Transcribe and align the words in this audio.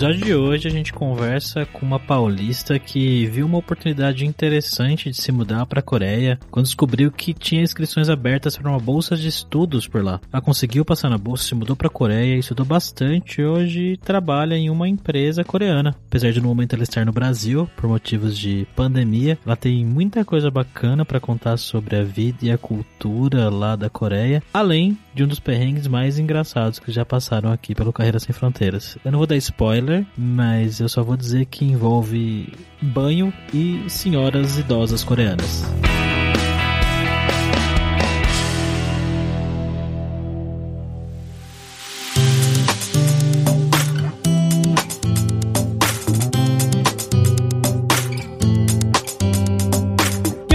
Episódio 0.00 0.24
de 0.24 0.34
hoje 0.34 0.66
a 0.66 0.70
gente 0.70 0.94
conversa 0.94 1.66
com 1.66 1.84
uma 1.84 2.00
paulista 2.00 2.78
que 2.78 3.26
viu 3.26 3.44
uma 3.44 3.58
oportunidade 3.58 4.24
interessante 4.24 5.10
de 5.10 5.20
se 5.20 5.30
mudar 5.30 5.66
para 5.66 5.80
a 5.80 5.82
Coreia 5.82 6.38
quando 6.50 6.64
descobriu 6.64 7.12
que 7.12 7.34
tinha 7.34 7.60
inscrições 7.60 8.08
abertas 8.08 8.56
para 8.56 8.70
uma 8.70 8.78
bolsa 8.78 9.14
de 9.14 9.28
estudos 9.28 9.86
por 9.86 10.02
lá. 10.02 10.18
Ela 10.32 10.40
conseguiu 10.40 10.86
passar 10.86 11.10
na 11.10 11.18
bolsa, 11.18 11.44
se 11.44 11.54
mudou 11.54 11.76
para 11.76 11.88
a 11.88 11.90
Coreia, 11.90 12.38
estudou 12.38 12.64
bastante 12.64 13.42
e 13.42 13.44
hoje 13.44 13.98
trabalha 13.98 14.54
em 14.54 14.70
uma 14.70 14.88
empresa 14.88 15.44
coreana. 15.44 15.94
Apesar 16.06 16.32
de 16.32 16.40
no 16.40 16.48
momento 16.48 16.72
ela 16.72 16.82
estar 16.82 17.04
no 17.04 17.12
Brasil 17.12 17.68
por 17.76 17.86
motivos 17.86 18.38
de 18.38 18.66
pandemia, 18.74 19.38
ela 19.44 19.54
tem 19.54 19.84
muita 19.84 20.24
coisa 20.24 20.50
bacana 20.50 21.04
para 21.04 21.20
contar 21.20 21.58
sobre 21.58 21.96
a 21.96 22.02
vida 22.02 22.38
e 22.40 22.50
a 22.50 22.56
cultura 22.56 23.50
lá 23.50 23.76
da 23.76 23.90
Coreia, 23.90 24.42
além 24.50 24.96
de 25.14 25.24
um 25.24 25.28
dos 25.28 25.40
perrengues 25.40 25.86
mais 25.86 26.18
engraçados 26.18 26.78
que 26.78 26.90
já 26.90 27.04
passaram 27.04 27.52
aqui 27.52 27.74
pelo 27.74 27.92
Carreira 27.92 28.18
Sem 28.18 28.32
Fronteiras. 28.32 28.96
Eu 29.04 29.12
não 29.12 29.18
vou 29.18 29.26
dar 29.26 29.36
spoiler, 29.36 29.89
mas 30.16 30.80
eu 30.80 30.88
só 30.88 31.02
vou 31.02 31.16
dizer 31.16 31.46
que 31.46 31.64
envolve 31.64 32.52
banho 32.80 33.32
e 33.52 33.84
senhoras 33.88 34.58
idosas 34.58 35.04
coreanas. 35.04 35.64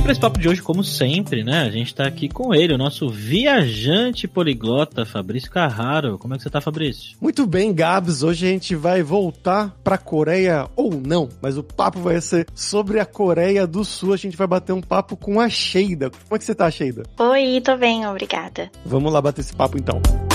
Para 0.05 0.11
esse 0.11 0.21
papo 0.21 0.39
de 0.39 0.47
hoje, 0.47 0.61
como 0.61 0.83
sempre, 0.83 1.43
né? 1.43 1.63
A 1.63 1.69
gente 1.71 1.95
tá 1.95 2.05
aqui 2.05 2.29
com 2.29 2.53
ele, 2.53 2.75
o 2.75 2.77
nosso 2.77 3.09
viajante 3.09 4.27
poliglota, 4.27 5.03
Fabrício 5.03 5.49
Carraro. 5.49 6.19
Como 6.19 6.35
é 6.35 6.37
que 6.37 6.43
você 6.43 6.49
tá, 6.49 6.61
Fabrício? 6.61 7.17
Muito 7.19 7.47
bem, 7.47 7.73
Gabs. 7.73 8.21
Hoje 8.21 8.45
a 8.45 8.49
gente 8.51 8.75
vai 8.75 9.01
voltar 9.01 9.75
pra 9.83 9.97
Coreia 9.97 10.67
ou 10.75 10.93
não, 10.93 11.27
mas 11.41 11.57
o 11.57 11.63
papo 11.63 12.01
vai 12.01 12.21
ser 12.21 12.45
sobre 12.53 12.99
a 12.99 13.05
Coreia 13.05 13.65
do 13.65 13.83
Sul. 13.83 14.13
A 14.13 14.17
gente 14.17 14.37
vai 14.37 14.45
bater 14.45 14.73
um 14.73 14.81
papo 14.81 15.17
com 15.17 15.39
a 15.39 15.49
Sheida. 15.49 16.11
Como 16.11 16.35
é 16.35 16.37
que 16.37 16.45
você 16.45 16.53
tá, 16.53 16.69
Sheida? 16.69 17.01
Oi, 17.17 17.59
tô 17.61 17.75
bem, 17.75 18.05
obrigada. 18.05 18.69
Vamos 18.85 19.11
lá 19.11 19.19
bater 19.19 19.41
esse 19.41 19.55
papo 19.55 19.75
então. 19.75 19.99
Bom, 20.05 20.34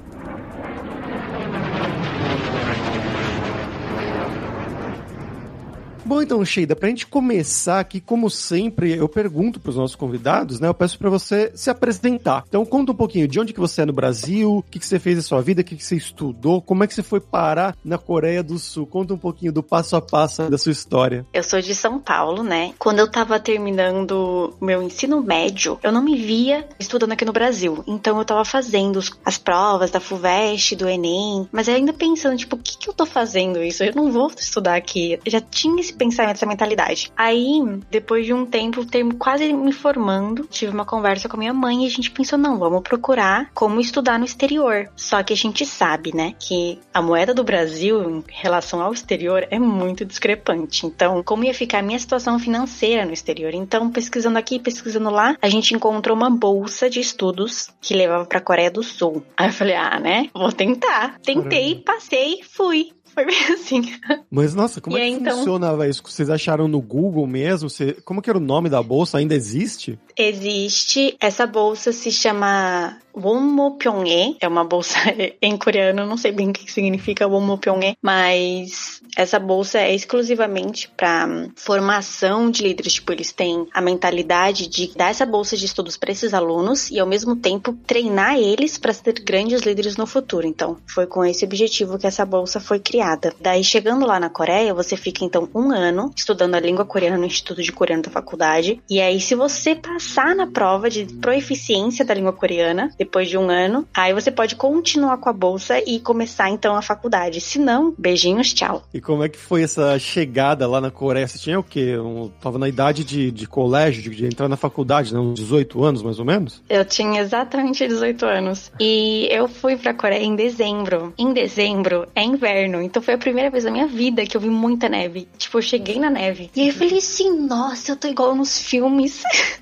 Bom, 6.03 6.21
então, 6.21 6.43
Sheida, 6.43 6.75
pra 6.75 6.89
gente 6.89 7.05
começar 7.05 7.79
aqui, 7.79 8.01
como 8.01 8.29
sempre, 8.29 8.95
eu 8.95 9.07
pergunto 9.07 9.59
pros 9.59 9.75
nossos 9.75 9.95
convidados, 9.95 10.59
né? 10.59 10.67
Eu 10.67 10.73
peço 10.73 10.97
para 10.97 11.09
você 11.09 11.51
se 11.53 11.69
apresentar. 11.69 12.43
Então, 12.47 12.65
conta 12.65 12.91
um 12.91 12.95
pouquinho 12.95 13.27
de 13.27 13.39
onde 13.39 13.53
que 13.53 13.59
você 13.59 13.83
é 13.83 13.85
no 13.85 13.93
Brasil, 13.93 14.57
o 14.57 14.63
que, 14.63 14.79
que 14.79 14.85
você 14.85 14.99
fez 14.99 15.17
na 15.17 15.21
sua 15.21 15.41
vida, 15.41 15.61
o 15.61 15.63
que, 15.63 15.75
que 15.75 15.83
você 15.83 15.95
estudou, 15.95 16.61
como 16.61 16.83
é 16.83 16.87
que 16.87 16.93
você 16.93 17.03
foi 17.03 17.19
parar 17.19 17.77
na 17.85 17.97
Coreia 17.97 18.41
do 18.41 18.57
Sul. 18.57 18.87
Conta 18.87 19.13
um 19.13 19.17
pouquinho 19.17 19.51
do 19.51 19.61
passo 19.61 19.95
a 19.95 20.01
passo 20.01 20.49
da 20.49 20.57
sua 20.57 20.71
história. 20.71 21.25
Eu 21.31 21.43
sou 21.43 21.61
de 21.61 21.75
São 21.75 21.99
Paulo, 21.99 22.43
né? 22.43 22.73
Quando 22.79 22.99
eu 22.99 23.09
tava 23.09 23.39
terminando 23.39 24.55
meu 24.59 24.81
ensino 24.81 25.21
médio, 25.21 25.79
eu 25.83 25.91
não 25.91 26.03
me 26.03 26.15
via 26.17 26.67
estudando 26.79 27.11
aqui 27.11 27.25
no 27.25 27.33
Brasil. 27.33 27.83
Então, 27.85 28.17
eu 28.17 28.25
tava 28.25 28.43
fazendo 28.43 28.99
as 29.23 29.37
provas 29.37 29.91
da 29.91 29.99
FUVEST, 29.99 30.75
do 30.75 30.89
Enem, 30.89 31.47
mas 31.51 31.69
ainda 31.69 31.93
pensando, 31.93 32.37
tipo, 32.37 32.55
o 32.55 32.59
que 32.59 32.77
que 32.77 32.89
eu 32.89 32.93
tô 32.93 33.05
fazendo 33.05 33.61
isso? 33.63 33.83
Eu 33.83 33.93
não 33.95 34.11
vou 34.11 34.31
estudar 34.35 34.75
aqui. 34.75 35.19
Eu 35.23 35.31
já 35.31 35.39
tinha 35.39 35.79
esse 35.79 35.93
pensamento, 36.01 36.37
essa 36.37 36.45
mentalidade. 36.47 37.11
Aí, 37.15 37.61
depois 37.91 38.25
de 38.25 38.33
um 38.33 38.43
tempo, 38.43 38.83
ter 38.83 39.05
quase 39.13 39.53
me 39.53 39.71
formando, 39.71 40.47
tive 40.49 40.73
uma 40.73 40.85
conversa 40.85 41.29
com 41.29 41.37
a 41.37 41.39
minha 41.39 41.53
mãe 41.53 41.83
e 41.83 41.87
a 41.87 41.89
gente 41.89 42.09
pensou, 42.09 42.39
não, 42.39 42.57
vamos 42.57 42.81
procurar 42.81 43.51
como 43.53 43.79
estudar 43.79 44.17
no 44.17 44.25
exterior. 44.25 44.89
Só 44.95 45.21
que 45.21 45.31
a 45.31 45.37
gente 45.37 45.63
sabe, 45.63 46.15
né, 46.15 46.33
que 46.39 46.79
a 46.91 47.01
moeda 47.03 47.35
do 47.35 47.43
Brasil 47.43 48.01
em 48.09 48.23
relação 48.27 48.81
ao 48.81 48.91
exterior 48.91 49.47
é 49.51 49.59
muito 49.59 50.03
discrepante. 50.03 50.87
Então, 50.87 51.21
como 51.21 51.43
ia 51.43 51.53
ficar 51.53 51.79
a 51.79 51.83
minha 51.83 51.99
situação 51.99 52.39
financeira 52.39 53.05
no 53.05 53.13
exterior? 53.13 53.53
Então, 53.53 53.91
pesquisando 53.91 54.39
aqui, 54.39 54.57
pesquisando 54.57 55.11
lá, 55.11 55.35
a 55.39 55.49
gente 55.49 55.75
encontrou 55.75 56.17
uma 56.17 56.31
bolsa 56.31 56.89
de 56.89 56.99
estudos 56.99 57.69
que 57.79 57.93
levava 57.93 58.25
para 58.25 58.41
Coreia 58.41 58.71
do 58.71 58.81
Sul. 58.81 59.23
Aí 59.37 59.49
eu 59.49 59.53
falei, 59.53 59.75
ah, 59.75 59.99
né, 59.99 60.29
vou 60.33 60.51
tentar. 60.51 61.19
Tentei, 61.19 61.75
passei, 61.75 62.41
fui. 62.43 62.89
Foi 63.13 63.25
bem 63.25 63.45
assim. 63.53 63.81
Mas, 64.29 64.55
nossa, 64.55 64.79
como 64.79 64.97
e 64.97 65.01
é 65.01 65.05
que 65.05 65.11
então... 65.11 65.37
funcionava 65.37 65.87
isso? 65.87 66.01
Vocês 66.05 66.29
acharam 66.29 66.67
no 66.67 66.81
Google 66.81 67.27
mesmo? 67.27 67.69
Você... 67.69 67.93
Como 68.05 68.21
que 68.21 68.29
era 68.29 68.37
o 68.37 68.41
nome 68.41 68.69
da 68.69 68.81
bolsa? 68.81 69.17
Ainda 69.17 69.35
existe? 69.35 69.99
Existe. 70.17 71.15
Essa 71.19 71.45
bolsa 71.45 71.91
se 71.91 72.11
chama 72.11 72.97
Wonmo 73.15 73.77
Pyonghae. 73.77 74.37
É 74.39 74.47
uma 74.47 74.63
bolsa 74.63 74.97
em 75.41 75.57
coreano, 75.57 76.05
não 76.05 76.17
sei 76.17 76.31
bem 76.31 76.49
o 76.49 76.53
que 76.53 76.71
significa 76.71 77.27
Wonmo 77.27 77.57
Pyonghae, 77.57 77.97
mas 78.01 79.01
essa 79.17 79.39
bolsa 79.39 79.79
é 79.79 79.93
exclusivamente 79.93 80.89
para 80.95 81.47
formação 81.55 82.49
de 82.49 82.63
líderes. 82.63 82.93
Tipo, 82.93 83.11
eles 83.11 83.31
têm 83.31 83.67
a 83.73 83.81
mentalidade 83.81 84.67
de 84.67 84.95
dar 84.95 85.09
essa 85.09 85.25
bolsa 85.25 85.57
de 85.57 85.65
estudos 85.65 85.97
para 85.97 86.11
esses 86.11 86.33
alunos 86.33 86.89
e, 86.89 86.99
ao 86.99 87.07
mesmo 87.07 87.35
tempo, 87.35 87.73
treinar 87.85 88.37
eles 88.37 88.77
para 88.77 88.93
ser 88.93 89.13
grandes 89.21 89.61
líderes 89.61 89.97
no 89.97 90.05
futuro. 90.05 90.47
Então, 90.47 90.77
foi 90.87 91.05
com 91.05 91.25
esse 91.25 91.43
objetivo 91.43 91.97
que 91.97 92.07
essa 92.07 92.25
bolsa 92.25 92.59
foi 92.59 92.79
criada. 92.79 93.00
Daí, 93.39 93.63
chegando 93.63 94.05
lá 94.05 94.19
na 94.19 94.29
Coreia, 94.29 94.73
você 94.73 94.95
fica 94.95 95.25
então 95.25 95.49
um 95.53 95.71
ano 95.71 96.11
estudando 96.15 96.55
a 96.55 96.59
língua 96.59 96.85
coreana 96.85 97.17
no 97.17 97.25
Instituto 97.25 97.61
de 97.61 97.71
Coreano 97.71 98.03
da 98.03 98.11
faculdade. 98.11 98.81
E 98.89 99.01
aí, 99.01 99.19
se 99.19 99.35
você 99.35 99.75
passar 99.75 100.35
na 100.35 100.47
prova 100.47 100.89
de 100.89 101.05
proeficiência 101.05 102.05
da 102.05 102.13
língua 102.13 102.33
coreana, 102.33 102.91
depois 102.97 103.29
de 103.29 103.37
um 103.37 103.49
ano, 103.49 103.87
aí 103.93 104.13
você 104.13 104.31
pode 104.31 104.55
continuar 104.55 105.17
com 105.17 105.29
a 105.29 105.33
bolsa 105.33 105.79
e 105.85 105.99
começar 105.99 106.49
então 106.49 106.75
a 106.75 106.81
faculdade. 106.81 107.41
Se 107.41 107.59
não, 107.59 107.93
beijinhos, 107.97 108.53
tchau. 108.53 108.83
E 108.93 109.01
como 109.01 109.23
é 109.23 109.29
que 109.29 109.37
foi 109.37 109.63
essa 109.63 109.97
chegada 109.99 110.67
lá 110.67 110.79
na 110.79 110.91
Coreia? 110.91 111.27
Você 111.27 111.37
tinha 111.37 111.59
o 111.59 111.63
quê? 111.63 111.97
Um, 111.97 112.29
tava 112.41 112.57
na 112.57 112.67
idade 112.67 113.03
de, 113.03 113.31
de 113.31 113.47
colégio, 113.47 114.01
de, 114.03 114.09
de 114.09 114.25
entrar 114.25 114.47
na 114.47 114.57
faculdade, 114.57 115.13
né? 115.13 115.19
Uns 115.19 115.35
18 115.35 115.83
anos, 115.83 116.03
mais 116.03 116.19
ou 116.19 116.25
menos? 116.25 116.61
Eu 116.69 116.85
tinha 116.85 117.21
exatamente 117.21 117.87
18 117.87 118.25
anos. 118.25 118.71
E 118.79 119.27
eu 119.31 119.47
fui 119.47 119.75
pra 119.75 119.93
Coreia 119.93 120.23
em 120.23 120.35
dezembro. 120.35 121.13
Em 121.17 121.33
dezembro 121.33 122.07
é 122.15 122.23
inverno, 122.23 122.81
então 122.91 123.01
foi 123.01 123.13
a 123.13 123.17
primeira 123.17 123.49
vez 123.49 123.63
na 123.63 123.71
minha 123.71 123.87
vida 123.87 124.25
que 124.25 124.35
eu 124.35 124.41
vi 124.41 124.49
muita 124.49 124.89
neve. 124.89 125.25
Tipo, 125.37 125.59
eu 125.59 125.61
cheguei 125.61 125.97
na 125.97 126.09
neve. 126.09 126.51
E 126.53 126.61
aí 126.61 126.67
eu 126.67 126.73
falei 126.73 126.97
assim, 126.97 127.47
nossa, 127.47 127.93
eu 127.93 127.95
tô 127.95 128.09
igual 128.09 128.35
nos 128.35 128.61
filmes. 128.61 129.23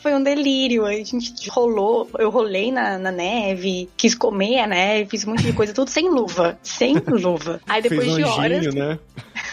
Foi 0.00 0.14
um 0.14 0.22
delírio. 0.22 0.84
A 0.84 0.92
gente 0.92 1.48
rolou, 1.48 2.08
eu 2.18 2.28
rolei 2.28 2.72
na, 2.72 2.98
na, 2.98 3.12
neve, 3.12 3.88
quis 3.96 4.14
comer 4.14 4.58
a 4.58 4.66
neve, 4.66 5.10
fiz 5.10 5.26
um 5.26 5.30
monte 5.30 5.44
de 5.44 5.52
coisa, 5.52 5.72
tudo 5.72 5.88
sem 5.88 6.08
luva. 6.08 6.58
Sem 6.62 6.96
luva. 7.06 7.60
Aí 7.66 7.80
depois 7.80 8.04
Fez 8.04 8.16
de 8.16 8.24
horas. 8.24 8.74
Né? 8.74 8.98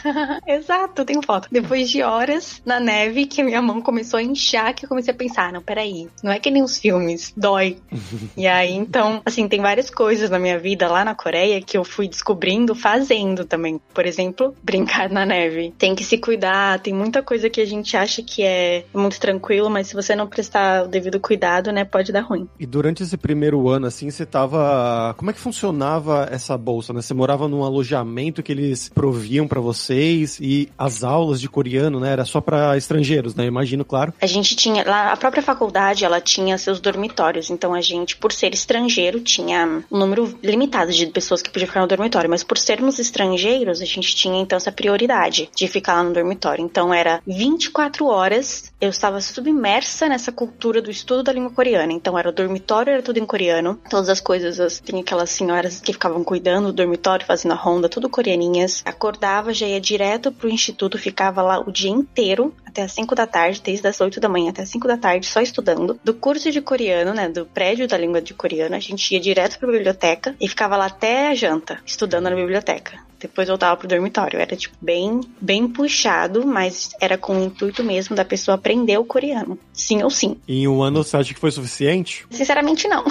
Exato, 0.47 1.01
eu 1.01 1.05
tenho 1.05 1.21
foto. 1.21 1.47
Depois 1.51 1.89
de 1.89 2.01
horas 2.03 2.61
na 2.65 2.79
neve, 2.79 3.25
que 3.25 3.43
minha 3.43 3.61
mão 3.61 3.81
começou 3.81 4.17
a 4.17 4.23
inchar, 4.23 4.73
que 4.73 4.85
eu 4.85 4.89
comecei 4.89 5.13
a 5.13 5.17
pensar: 5.17 5.51
não, 5.51 5.61
peraí, 5.61 6.07
não 6.23 6.31
é 6.31 6.39
que 6.39 6.51
nem 6.51 6.63
os 6.63 6.77
filmes, 6.77 7.33
dói. 7.35 7.77
e 8.37 8.47
aí, 8.47 8.73
então, 8.73 9.21
assim, 9.25 9.47
tem 9.47 9.61
várias 9.61 9.89
coisas 9.89 10.29
na 10.29 10.39
minha 10.39 10.59
vida 10.59 10.87
lá 10.87 11.03
na 11.03 11.15
Coreia 11.15 11.61
que 11.61 11.77
eu 11.77 11.83
fui 11.83 12.07
descobrindo 12.07 12.75
fazendo 12.75 13.45
também. 13.45 13.79
Por 13.93 14.05
exemplo, 14.05 14.55
brincar 14.63 15.09
na 15.09 15.25
neve. 15.25 15.73
Tem 15.77 15.95
que 15.95 16.03
se 16.03 16.17
cuidar, 16.17 16.79
tem 16.79 16.93
muita 16.93 17.21
coisa 17.21 17.49
que 17.49 17.61
a 17.61 17.65
gente 17.65 17.97
acha 17.97 18.21
que 18.21 18.43
é 18.43 18.85
muito 18.93 19.19
tranquilo, 19.19 19.69
mas 19.69 19.87
se 19.87 19.95
você 19.95 20.15
não 20.15 20.27
prestar 20.27 20.85
o 20.85 20.87
devido 20.87 21.19
cuidado, 21.19 21.71
né, 21.71 21.83
pode 21.83 22.11
dar 22.11 22.21
ruim. 22.21 22.47
E 22.59 22.65
durante 22.65 23.03
esse 23.03 23.17
primeiro 23.17 23.67
ano, 23.69 23.87
assim, 23.87 24.09
você 24.09 24.25
tava. 24.25 25.13
Como 25.17 25.31
é 25.31 25.33
que 25.33 25.39
funcionava 25.39 26.27
essa 26.31 26.57
bolsa, 26.57 26.93
né? 26.93 27.01
Você 27.01 27.13
morava 27.13 27.47
num 27.47 27.63
alojamento 27.63 28.43
que 28.43 28.51
eles 28.51 28.89
proviam 28.89 29.47
para 29.47 29.61
você 29.61 29.94
e 29.95 30.69
as 30.77 31.03
aulas 31.03 31.39
de 31.39 31.50
coreano, 31.50 32.00
né? 32.00 32.12
Era 32.12 32.25
só 32.25 32.42
para 32.42 32.77
estrangeiros, 32.77 33.36
né? 33.36 33.45
Imagino, 33.45 33.83
claro. 33.86 34.13
A 34.21 34.25
gente 34.25 34.56
tinha 34.56 34.83
lá 34.86 35.12
a 35.12 35.18
própria 35.18 35.44
faculdade, 35.44 36.06
ela 36.06 36.21
tinha 36.21 36.57
seus 36.57 36.80
dormitórios, 36.80 37.50
então 37.50 37.74
a 37.74 37.81
gente, 37.81 38.18
por 38.18 38.31
ser 38.31 38.53
estrangeiro, 38.53 39.19
tinha 39.19 39.83
um 39.92 39.97
número 39.97 40.38
limitado 40.44 40.92
de 40.92 41.06
pessoas 41.07 41.42
que 41.42 41.50
podiam 41.50 41.68
ficar 41.68 41.81
no 41.81 41.88
dormitório, 41.88 42.30
mas 42.30 42.44
por 42.44 42.57
sermos 42.57 43.00
estrangeiros, 43.00 43.81
a 43.81 43.86
gente 43.86 44.15
tinha 44.15 44.42
então 44.42 44.57
essa 44.57 44.71
prioridade 44.71 45.50
de 45.56 45.68
ficar 45.68 45.95
lá 45.95 46.03
no 46.03 46.13
dormitório. 46.13 46.63
Então 46.63 46.94
era 46.94 47.21
24 47.25 48.06
horas, 48.06 48.71
eu 48.80 48.89
estava 48.89 49.21
submersa 49.21 50.07
nessa 50.07 50.31
cultura 50.31 50.81
do 50.81 50.91
estudo 50.91 51.24
da 51.24 51.31
língua 51.31 51.51
coreana. 51.51 51.94
Então 51.94 52.18
era 52.18 52.30
o 52.30 52.31
dormitório, 52.31 52.91
era 52.91 53.01
tudo 53.01 53.19
em 53.19 53.25
coreano, 53.25 53.80
todas 53.89 54.09
as 54.09 54.19
coisas, 54.19 54.59
as, 54.59 54.80
tinha 54.80 55.01
aquelas 55.01 55.30
senhoras 55.30 55.80
que 55.81 55.94
ficavam 55.94 56.24
cuidando 56.24 56.68
do 56.68 56.74
dormitório, 56.74 57.25
fazendo 57.25 57.53
a 57.53 57.56
ronda, 57.56 57.89
tudo 57.89 58.09
coreaninhas. 58.09 58.81
Acordava, 58.86 59.53
já 59.53 59.68
ia 59.68 59.80
direto 59.85 60.31
pro 60.31 60.49
instituto, 60.49 60.97
ficava 60.97 61.41
lá 61.41 61.59
o 61.59 61.71
dia 61.71 61.91
inteiro, 61.91 62.53
até 62.75 62.83
as 62.83 62.92
5 62.92 63.16
da 63.16 63.25
tarde, 63.25 63.62
desde 63.63 63.88
as 63.88 64.01
8 64.01 64.19
da 64.19 64.27
manhã 64.27 64.50
até 64.50 64.63
as 64.63 64.69
5 64.69 64.86
da 64.86 64.98
tarde, 64.98 65.25
só 65.25 65.39
estudando. 65.39 65.98
Do 66.04 66.13
curso 66.13 66.51
de 66.51 66.62
coreano, 66.62 67.13
né, 67.13 67.30
do 67.30 67.45
prédio 67.45 67.88
da 67.88 67.98
língua 67.98 68.22
de 68.22 68.33
coreano, 68.33 68.75
a 68.75 68.80
gente 68.80 69.13
ia 69.13 69.19
direto 69.19 69.57
pra 69.57 69.72
biblioteca 69.72 70.36
e 70.42 70.50
ficava 70.50 70.75
lá 70.75 70.88
até 70.88 71.30
a 71.30 71.36
janta, 71.36 71.80
estudando 71.86 72.25
na 72.25 72.36
biblioteca 72.36 73.06
depois 73.25 73.48
voltava 73.48 73.75
pro 73.75 73.88
dormitório. 73.88 74.39
Era, 74.39 74.56
tipo, 74.56 74.75
bem, 74.81 75.22
bem 75.42 75.68
puxado, 75.68 76.45
mas 76.45 76.92
era 77.00 77.18
com 77.18 77.38
o 77.38 77.44
intuito 77.45 77.83
mesmo 77.83 78.16
da 78.16 78.24
pessoa 78.24 78.56
aprender 78.56 78.98
o 78.98 79.06
coreano. 79.06 79.57
Sim 79.74 80.04
ou 80.04 80.10
sim. 80.10 80.38
E 80.48 80.62
em 80.62 80.68
um 80.68 80.81
ano 80.81 81.04
você 81.04 81.18
acha 81.18 81.33
que 81.33 81.39
foi 81.39 81.51
suficiente? 81.51 82.25
Sinceramente, 82.30 82.88
não. 82.88 83.04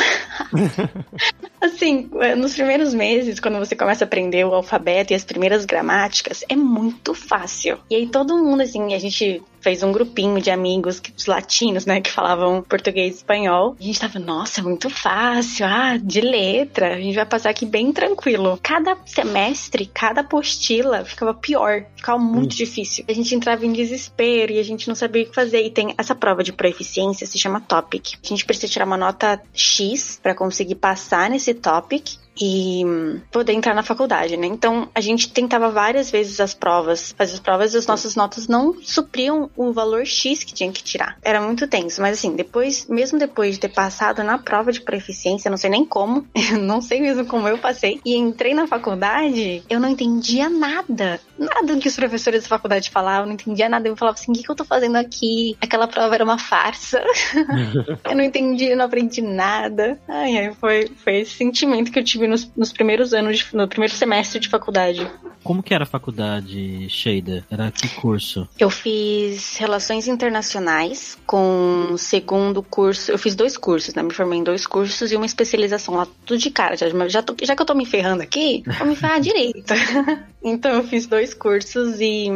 assim, 1.61 2.09
nos 2.37 2.55
primeiros 2.55 2.95
meses, 2.95 3.41
quando 3.41 3.59
você 3.59 3.75
começa 3.75 4.05
a 4.05 4.07
aprender 4.07 4.45
o 4.45 4.55
alfabeto 4.55 5.13
e 5.13 5.17
as 5.17 5.25
primeiras 5.25 5.65
gramáticas, 5.65 6.45
é 6.49 6.57
muito 6.57 7.15
fácil. 7.15 7.79
E 7.91 7.97
aí 7.97 8.07
todo 8.07 8.39
mundo, 8.39 8.63
assim, 8.63 8.95
a 8.95 8.99
gente 8.99 9.43
fez 9.65 9.83
um 9.83 9.91
grupinho 9.91 10.43
de 10.43 10.51
amigos 10.51 11.01
os 11.17 11.25
latinos, 11.27 11.87
né, 11.87 12.01
que 12.01 12.11
falavam 12.11 12.63
português 12.63 13.15
e 13.15 13.17
espanhol. 13.17 13.75
E 13.81 13.85
a 13.85 13.87
gente 13.87 14.01
tava, 14.01 14.19
nossa, 14.19 14.63
muito 14.63 14.91
fácil, 14.91 15.65
ah, 15.65 15.97
de 15.97 16.21
letra, 16.21 16.95
a 16.95 17.01
gente 17.01 17.15
vai 17.15 17.25
passar 17.25 17.49
aqui 17.51 17.65
bem 17.65 17.91
tranquilo. 17.91 18.59
Cada 18.63 18.97
semestre, 19.07 19.87
cada 19.87 20.21
apostila 20.21 21.05
ficava 21.05 21.33
pior, 21.33 21.87
ficava 21.97 22.19
muito 22.19 22.53
hum. 22.53 22.57
difícil. 22.57 23.05
A 23.09 23.13
gente 23.13 23.35
entrava 23.35 23.65
em 23.65 23.73
desespero 23.73 24.53
e 24.53 24.59
a 24.59 24.63
gente 24.63 24.87
não 24.87 24.95
sabia 24.95 25.23
o 25.23 25.27
que 25.27 25.35
fazer. 25.35 25.65
E 25.65 25.71
tem 25.71 25.95
essa 25.97 26.15
prova 26.15 26.43
de 26.43 26.53
proeficiência, 26.53 27.27
se 27.27 27.39
chama 27.39 27.61
TOPIC. 27.61 28.19
A 28.23 28.27
gente 28.27 28.45
precisa 28.45 28.71
tirar 28.71 28.85
uma 28.85 28.99
nota 28.99 29.41
X 29.55 30.21
para 30.23 30.35
conseguir 30.35 30.75
passar 30.75 31.31
nesse 31.31 31.55
TOPIC 31.55 32.19
e 32.41 32.85
poder 33.31 33.53
entrar 33.53 33.75
na 33.75 33.83
faculdade, 33.83 34.37
né? 34.37 34.47
Então 34.47 34.89
a 34.95 35.01
gente 35.01 35.31
tentava 35.31 35.71
várias 35.71 36.11
vezes 36.11 36.41
as 36.41 36.55
provas, 36.55 37.13
fazer 37.17 37.35
as 37.35 37.41
provas 37.41 37.75
e 37.75 37.79
as 37.79 37.87
nossas 37.87 38.15
notas 38.15 38.49
não 38.49 38.75
supriam 38.83 39.51
o 39.57 39.73
valor 39.73 40.05
X 40.07 40.43
que 40.43 40.55
tinha 40.55 40.73
que 40.73 40.83
tirar. 40.83 41.17
Era 41.23 41.41
muito 41.41 41.67
tenso, 41.67 42.01
mas 42.01 42.19
assim, 42.19 42.35
depois, 42.35 42.87
mesmo 42.87 43.19
depois 43.19 43.55
de 43.55 43.61
ter 43.61 43.69
passado 43.69 44.23
na 44.23 44.39
prova 44.39 44.73
de 44.73 44.81
proficiência, 44.81 45.51
não 45.51 45.57
sei 45.57 45.71
nem 45.71 45.85
como, 45.85 46.27
não 46.61 46.81
sei 46.81 47.01
mesmo 47.01 47.25
como 47.27 47.49
eu 47.49 47.59
passei, 47.59 48.01
e 48.05 48.17
entrei 48.17 48.55
na 48.55 48.67
faculdade, 48.67 49.63
eu 49.69 49.81
não 49.81 49.89
entendia 49.89 50.49
nada. 50.49 51.21
Nada 51.39 51.75
do 51.75 51.81
que 51.81 51.89
os 51.89 51.97
professores 51.97 52.43
da 52.43 52.49
faculdade 52.49 52.91
falavam, 52.91 53.27
não 53.27 53.35
entendia 53.35 53.69
nada. 53.69 53.89
Eu 53.89 53.97
falava 53.97 54.17
assim: 54.19 54.31
o 54.31 54.35
que, 54.35 54.43
que 54.43 54.51
eu 54.51 54.55
tô 54.55 54.65
fazendo 54.65 54.97
aqui? 54.97 55.57
Aquela 55.61 55.89
prova 55.89 56.15
era 56.15 56.25
uma 56.25 56.39
farsa. 56.39 57.03
eu 58.05 58.15
não 58.15 58.23
entendi, 58.23 58.75
não 58.75 58.85
aprendi 58.85 59.21
nada. 59.21 59.99
Ai, 60.09 60.37
ai, 60.39 60.55
foi, 60.55 60.91
foi 61.03 61.21
esse 61.21 61.33
sentimento 61.33 61.91
que 61.91 61.99
eu 61.99 62.05
tive 62.05 62.24
nos, 62.27 62.51
nos 62.57 62.73
primeiros 62.73 63.13
anos, 63.13 63.39
de, 63.39 63.57
no 63.57 63.69
primeiro 63.69 63.95
semestre 63.95 64.41
de 64.41 64.49
faculdade. 64.49 65.09
Como 65.43 65.63
que 65.63 65.75
era 65.75 65.85
a 65.85 65.87
faculdade, 65.87 66.89
Sheida? 66.89 67.45
Era 67.51 67.71
que 67.71 67.89
curso? 67.89 68.49
Eu 68.59 68.71
fiz 68.71 69.57
Relações 69.57 70.09
Internacionais 70.09 71.19
com 71.27 71.95
segundo 71.99 72.63
curso. 72.63 73.11
Eu 73.11 73.19
fiz 73.19 73.35
dois 73.35 73.57
cursos, 73.57 73.95
né? 73.95 74.03
Me 74.03 74.13
formei 74.13 74.39
em 74.39 74.45
dois 74.45 74.67
cursos 74.67 75.13
e 75.13 75.17
uma 75.17 75.27
especialização 75.27 75.95
lá, 75.95 76.07
tudo 76.25 76.39
de 76.39 76.51
cara. 76.51 76.77
Já, 76.77 76.87
já, 77.09 77.23
tô, 77.23 77.37
já 77.43 77.55
que 77.55 77.61
eu 77.61 77.67
tô 77.67 77.75
me 77.75 77.85
ferrando 77.85 78.23
aqui, 78.23 78.63
vou 78.79 78.87
me 78.87 78.97
ferrar 78.97 79.21
direito. 79.21 79.75
então 80.45 80.73
eu 80.73 80.85
fiz 80.85 81.07
dois 81.07 81.33
cursos 81.33 82.01
e 82.01 82.31